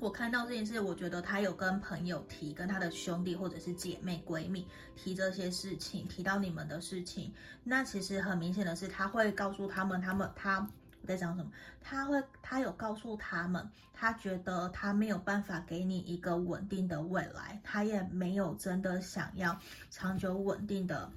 [0.00, 7.32] 我看到这件事，我觉得他有跟朋友提，跟他的兄弟或者是姐妹、闺蜜提这些事情，提到你们的事情。
[7.64, 10.68] 那其实很明显的是，他会告诉他们，他们他
[11.04, 11.50] 在讲什么？
[11.80, 19.58] 他会他有告诉他们，他觉得他没有办法给你一个稳定的未来，他也没有真的想要
[19.90, 21.10] 长久稳定的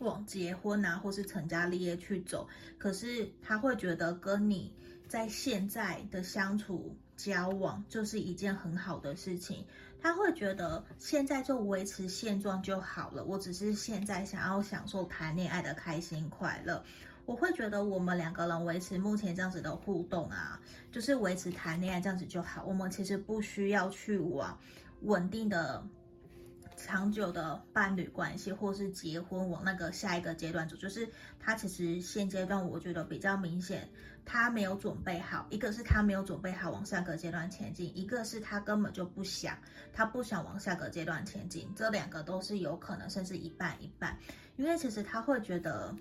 [0.00, 2.48] 往结婚啊，或是成家立业去走。
[2.78, 4.74] 可是他会觉得跟你
[5.06, 6.96] 在现在的相处。
[7.18, 9.66] 交往就是一件很好的事情，
[10.00, 13.24] 他会觉得现在就维持现状就好了。
[13.24, 16.84] 我只是现在想要享受谈恋爱的开心快乐。
[17.26, 20.58] 我会觉得我们两个人维持目前这样子的互动啊，
[20.92, 22.64] 就是维持谈恋爱这样子就好。
[22.64, 24.56] 我们其实不需要去往
[25.02, 25.84] 稳定的、
[26.76, 30.76] 长久的伴侣关系，或是结婚往那个下一个阶段走。
[30.76, 31.06] 就是
[31.40, 33.90] 他其实现阶段我觉得比较明显。
[34.30, 39.56] 他没有准备好，一个是他没有准备好往下个阶段前进，一个是他根本就不想，
[39.90, 44.18] 他不想往下个阶段前进，这两个都是有可能，甚至一半一半。
[44.56, 45.96] 因为其实他会觉得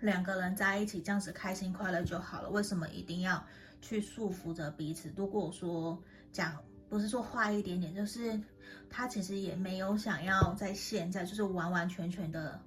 [0.00, 3.44] 两个人在一起这样子开心快乐就好了，为什么一定要
[3.82, 5.12] 去束缚着彼此？
[5.14, 6.56] 如果说讲
[6.88, 8.40] 不是说坏一点点，就是
[8.88, 12.58] 他其实也没有想要在现在就是完完全全的。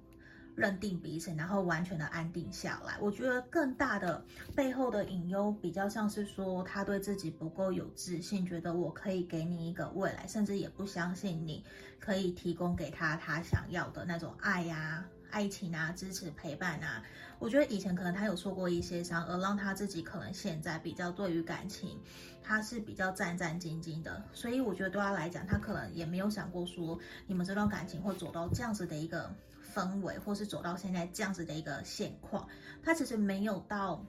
[0.58, 2.98] 认定彼此，然后完全的安定下来。
[3.00, 4.24] 我觉得更大的
[4.56, 11.64] 背后的隐忧，比较像是说他对自己不够有自信，觉得我可以给你一个未来，甚至也不相信你
[12.00, 17.04] 可以提供给他他想要的那种爱呀、爱情啊、支持陪伴啊。
[17.38, 22.00] 我觉得以前可能他有受过一些伤，而让他自己可能现在比较对于感情，
[22.42, 24.20] 他是比较战战兢兢的。
[24.32, 26.98] 所以我觉得对他来讲，他可能也没有想过说
[27.28, 29.32] 你们这段感情会走到这样子的一个。
[29.78, 32.48] 氛围，或是走到现在这样子的一个现况，
[32.82, 34.04] 他其实没有到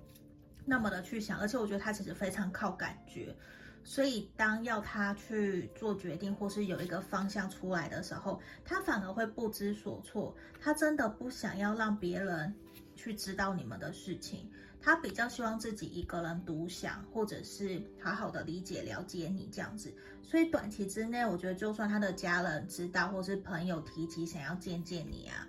[0.66, 3.36] 那么的去想，而且我觉得他其实非常靠感觉，
[3.84, 10.36] 所以当要他去做决定，或是有一个方向出来的时候，他反而会不知所措。
[10.60, 12.54] 他真的不想要让别人
[12.96, 14.50] 去知道你们的事情。
[14.82, 19.94] 他比较希望自己一个人独享，或者是好好的理解了解你这样子。
[20.24, 25.46] 所以短期之内，我觉得就算他的家人知道，或是朋友提及想要见见你啊，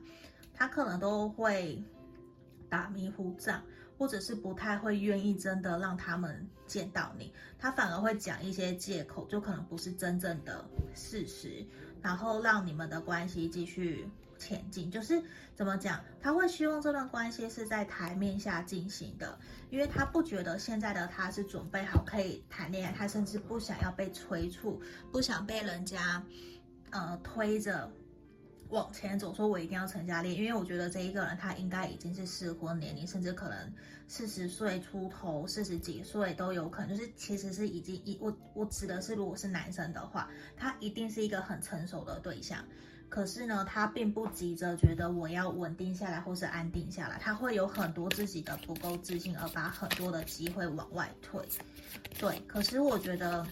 [0.61, 1.83] 他可能都会
[2.69, 3.63] 打迷糊仗，
[3.97, 7.33] 或者是不太会愿意真的让他们见到你。
[7.59, 10.63] 他反而会讲一些借口，就可能不是真正的
[10.95, 11.65] 事实。
[12.03, 14.07] 然后让你们的关系继续
[14.37, 14.91] 前进。
[14.91, 15.23] 就是
[15.55, 19.39] 怎么讲，他会希望这段关系是在台面下进行的，
[19.71, 24.79] 因为他不觉得现在的他是准备好可以谈恋爱，他甚至不想要被催促，
[25.11, 26.23] 不想被人家
[26.91, 27.91] 呃推着。
[28.71, 33.73] 往前走，说我一定要成家立业，因为我觉得这一个人他应该已经是适婚年龄，甚至可能
[34.09, 42.65] 四十岁出头、四十几岁都有可能，就是其实是已经一我我指的是，如果是男生的话，他一定是一个很成熟的对象。
[43.09, 51.41] 可是呢，他并不急着觉得我要稳定下来或是安定下来，他会有很多自己的不够自信，而把很多的机会往外推。
[52.19, 53.47] 对，可是我觉得。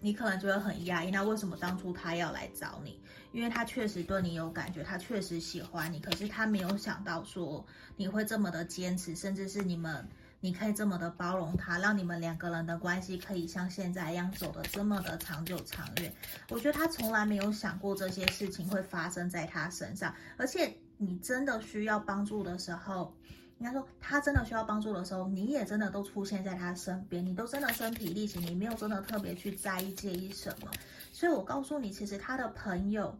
[0.00, 3.00] 你可能觉得很压抑，那为什么当初他要来找你？
[3.34, 7.66] 因为他确实对你有感觉，他确实喜欢你，可是他没有想到说
[7.96, 10.08] 你会这么的坚持，甚至是你们
[10.38, 16.14] 你可以这么的包容他，让你们两个人的关系可以像现在一样走得这么的长久长远。
[16.48, 23.12] 我觉得他从来没有想过这些事情会发生在他身上，而且你真的需要帮助的时候。
[23.58, 30.70] 应该说，他真的需要帮助的时候，你也真的都出现在他身边，你都真的身体力行，你没有真的特别去在意介意什么。
[31.12, 33.16] 所以我告诉你，其实他的朋友，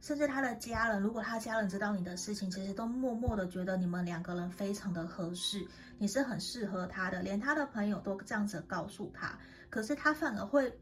[0.00, 5.66] 甚至他的家人，如果他家人知道你的事情，其实都默默的觉得你们两个人非常的合适，
[5.98, 9.38] 你是很适合他的，连他的朋友都这样子告诉他，
[9.70, 10.78] 可是他反而会。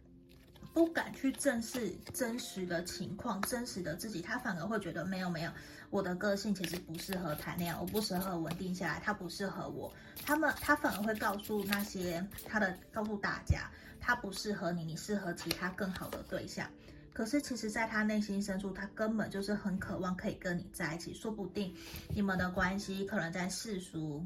[0.76, 5.50] 不敢去正视真实的情况，真实的自己，他反而会觉得没有没有，
[5.88, 9.90] 我的个性其实不适合谈恋爱，我不适合稳定下来，他不适合我。
[10.22, 16.70] 他们他反而会告诉那些他的告诉大家，他不适合你，你适合其他更好的对象。
[17.14, 21.74] 可是其实，在他内心深处，他根本就是很渴望可以跟你在一起，说不定
[22.14, 24.22] 你们的关系可能在世俗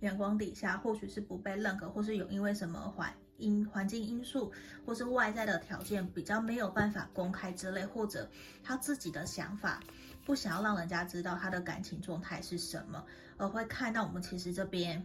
[0.00, 3.14] 眼光底下，或许是不被认可，或是有因为什么坏。
[3.38, 4.52] 因环境因素，
[4.84, 8.28] 或是外在的条件比较没有办法公开之类，或者
[8.62, 9.80] 他自己的想法
[10.26, 13.04] 不想要让人家知道他的感情状态是什么，
[13.36, 15.02] 而会看到我们其实这边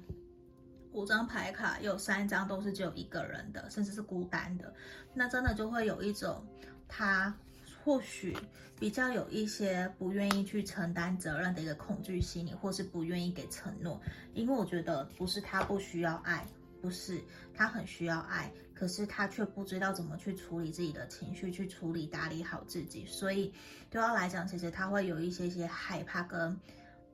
[0.91, 4.73] 五张牌卡有三张都是只有一个人的，甚至是孤单的，
[5.13, 6.45] 那真的就会有一种
[6.88, 7.36] 他
[7.84, 8.38] 或许
[8.79, 14.01] 比较有一些不愿意去承担责任的一个恐惧心理，或是不愿意给承诺，
[14.34, 16.45] 因为我觉得不是他不需要爱。
[16.84, 17.23] 不是，
[17.55, 23.53] 他很需要爱，可是他却不知道怎么去处理自己的情绪，去处理打理好自己，所以
[23.89, 26.59] 对他来讲，其实他会有一些些害怕跟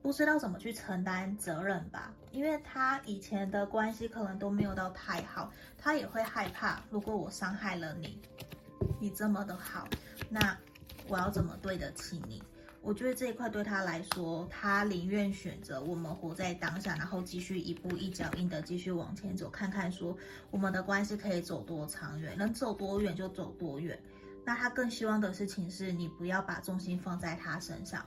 [0.02, 8.20] 不知道怎么去承担责任吧，因为他以前的关系可能都没有到太好，他也会害怕，如果我伤害了你，
[9.00, 9.86] 你这么的好，
[10.28, 10.58] 那
[11.06, 12.42] 我要怎么对得起你？
[12.82, 20.16] 我觉得这一块对他来说，他宁愿选择我们活在当下，然后继续一步一脚印的继续往前走，看看说
[20.50, 24.00] 我们的关系可以走多长远，能走多远就走多远。
[24.46, 28.04] 那他更希望的事情是你不要把重心放在他身上，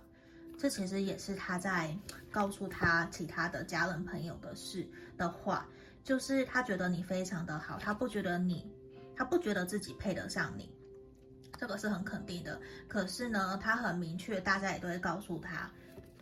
[0.57, 1.95] 这其实也是他在
[2.31, 5.67] 告诉他其他的家人朋友的事的话，
[6.03, 8.67] 就是他觉得你非常的好，他不觉得你，
[9.15, 10.72] 他不觉得自己配得上你。
[11.57, 15.69] 这个是很肯定的，可是呢，他很明确，大家也都会告诉他，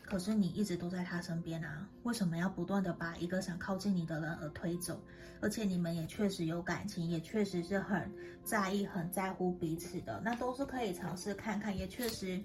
[0.03, 5.01] 可是你一直都在他身边啊，为什么要不断的把一个想靠近你的人而推走？
[5.41, 8.11] 而且你们也确实有感情，也确实是很
[8.43, 12.39] 在意、很在乎彼此的，那都是可以尝试看看，也确实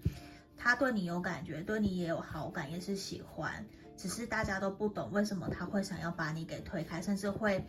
[0.56, 3.62] 他对你有感觉，对你也有好感，也是喜欢，
[3.96, 7.62] 只是大家都不懂为什么他会想要把你给推开，甚至会。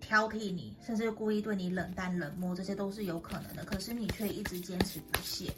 [0.00, 3.64] 挑剔你，甚至故意对你冷淡冷漠，这些都是有可能的。
[3.64, 5.52] 可是你却一直坚持不懈，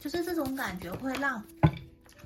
[0.00, 1.42] 就是这种感觉会让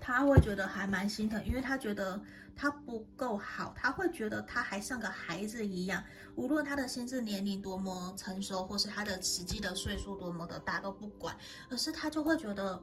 [0.01, 2.21] 他会觉得还蛮心疼，因为他觉得
[2.55, 6.03] 他不够好，他会觉得他还像个孩子一样。
[6.37, 11.37] 无论他的心智年龄多么成熟，或是他的实际的岁数多么的大都不管，
[11.71, 12.83] 而是他就会觉得。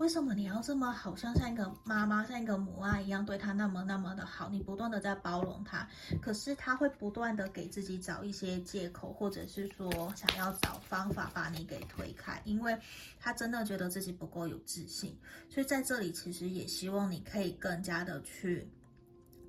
[0.00, 4.48] 为什么你要这么好像像一个妈妈，像一个母爱一样对他那么那么的好？
[4.48, 5.86] 你不断的在包容他，
[6.22, 12.74] 可是他会不断的给自己找一些借口，或者是说想要找方法把你给推开，因为
[13.18, 15.14] 他真的觉得自己不够有自信。
[15.50, 18.66] 所以在这里，其实也希望你可以更加的去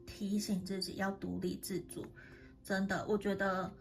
[0.05, 2.05] 提醒自己要独立自主。
[2.61, 3.71] 真的，我觉得。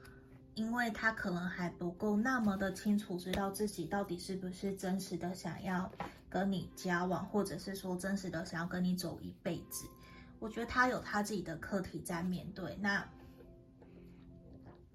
[0.54, 5.90] 因为他可能还不够那么的清楚，知道自己到底是不是真实的想要
[6.28, 9.86] 跟你交往，或者是说真实的想要跟你走一辈子。
[10.38, 13.06] 我觉得他有他自己的课题在面对，那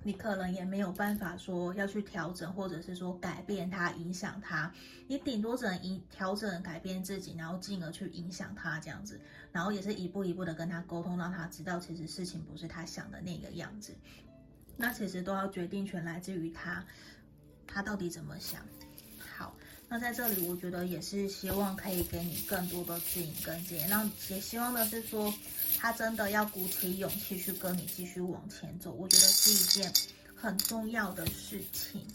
[0.04, 4.72] 你可能也没有办法说要去调整，或者是说改变他、影响他。
[5.08, 9.20] 你顶多只能影调整、改变自己，然后进而去影响他这样子，
[9.52, 13.96] 然后也是一步一步的跟他沟通，让他知道其实事情不是他想的那个样子。
[14.78, 16.86] 那其实都要决定权来自于他，
[17.66, 18.62] 他到底怎么想。
[19.38, 19.56] 好，
[19.88, 23.90] 那在这里，我觉得也是希望可以给你更多的指引跟建议。
[23.90, 25.34] 那也希望的是说，
[25.78, 29.92] 他真的要鼓起勇气去跟你继续往前走，我觉得是一件
[30.36, 32.06] 很重要的事情。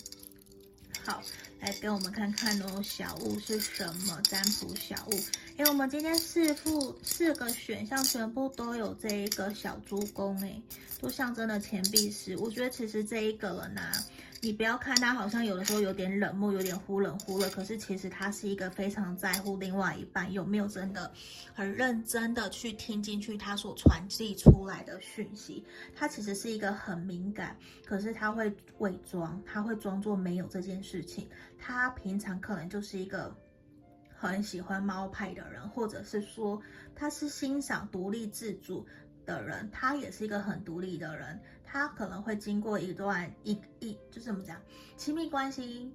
[1.05, 1.23] 好，
[1.61, 4.21] 来给我们看看哦，小物是什么？
[4.23, 5.21] 占卜小物，
[5.61, 10.63] 因为我们今天四副四个选项全部都有这一个小猪公，诶，
[10.99, 12.35] 都象征了钱币十。
[12.39, 13.93] 我觉得其实这一个人呐、
[14.41, 21.13] 你不要看他好像有的时候有点冷漠，有点忽冷忽热，可是其实他是一个非常在乎另外一半有没有真的
[21.53, 25.63] 很认真的去听进去他所传递出来的讯息。
[25.95, 27.55] 他其实是一个很敏感，
[27.85, 31.29] 可是他会伪装，他会装作没有这件事情。
[31.59, 33.37] 他平常可能就是一个
[34.21, 36.61] 很喜欢猫派的人，或者是说
[36.95, 38.87] 他是欣赏独立自主
[39.25, 41.41] 的人，他也是一个很独立的人。
[41.65, 44.61] 他可能会经过一段一一就怎么讲，
[44.95, 45.91] 亲密关系，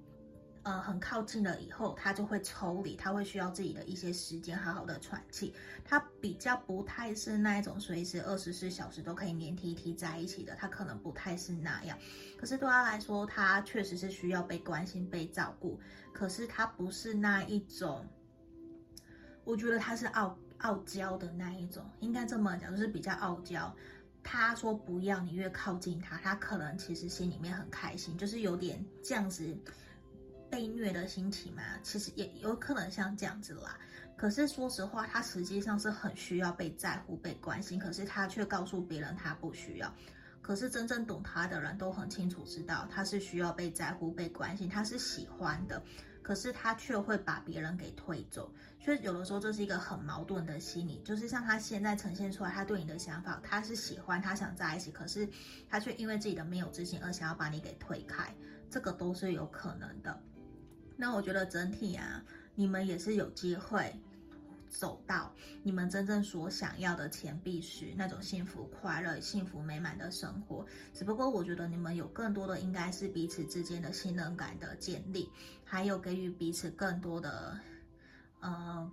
[0.64, 5.54] 呃，很靠近了以后，他就会抽离，他会需要自己的一些时间，好好的喘气。
[5.84, 11.96] 他比较不太是那一种随时二十四小时都可以黏贴贴在一起的，他可能不太是那样。
[12.36, 15.78] 可是对他来说，他确实是需要被关心、被照顾。
[16.12, 18.06] 可是他不是那一种，
[19.46, 23.74] 我觉得他是傲傲娇的那一种，应该这么讲，就是比较傲娇。
[24.24, 29.56] 他说不要，你越靠近他，他可能其实心里面很开心，就是有点这样子
[30.50, 31.62] 被虐的心情嘛。
[31.84, 33.78] 其实也有可能像这样子啦。
[34.16, 39.94] 可是说实话，他实际上是很需要被在乎、被关心，可是他却告诉别人他不需要。
[40.42, 45.80] 可是真正懂他的人都很清楚知道，他是需要被在乎、被关心，他是喜欢的。
[46.22, 48.52] 可是他却会把别人给推走，
[48.86, 55.28] 所以有的时候这是一个很矛盾的心理，就是像他现在呈现出来，他对你的想法，他是喜欢，他想在一起，可是
[55.68, 58.32] 他却因为自己的没有自信而想要把你给推开，
[58.70, 60.22] 这个都是有可能的。
[60.96, 62.22] 那我觉得整体啊，
[62.54, 63.92] 你们也是有机会。
[64.68, 65.32] 走到
[65.62, 70.66] 你们真正所想要的钱币时，那种幸福、快乐、幸福美满的生活。
[70.92, 75.30] 只不过我觉得你们有更多的应该是彼此之间的信任感的建立，
[75.64, 77.58] 还有给予彼此更多的，
[78.46, 78.90] 呃，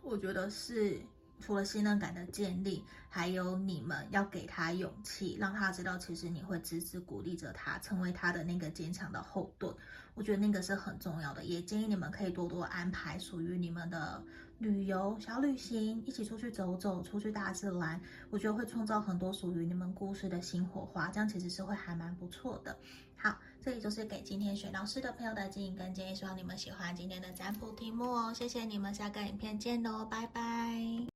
[0.00, 0.98] 我觉得是
[1.40, 9.74] 除了信任感的建立，还有你们要给他勇气，让他知道其实你会支持鼓励着他，成为他的那个坚强的后盾。
[10.14, 14.24] 我觉得那个是很重要的，也建议你们可以多多安排属于你们的。
[14.58, 18.00] 旅游小旅行，一起出去走走，出去大自然，
[18.30, 22.78] 我觉得会创造很多属于你们故事的新火花，这样其实是会还蛮不错的。
[23.16, 28.34] 好，这里就是给今天选老师的朋友的建议跟建议，希望你们喜欢今天的占卜题目哦。
[28.34, 31.11] 谢谢你们，下个影片见喽，拜拜。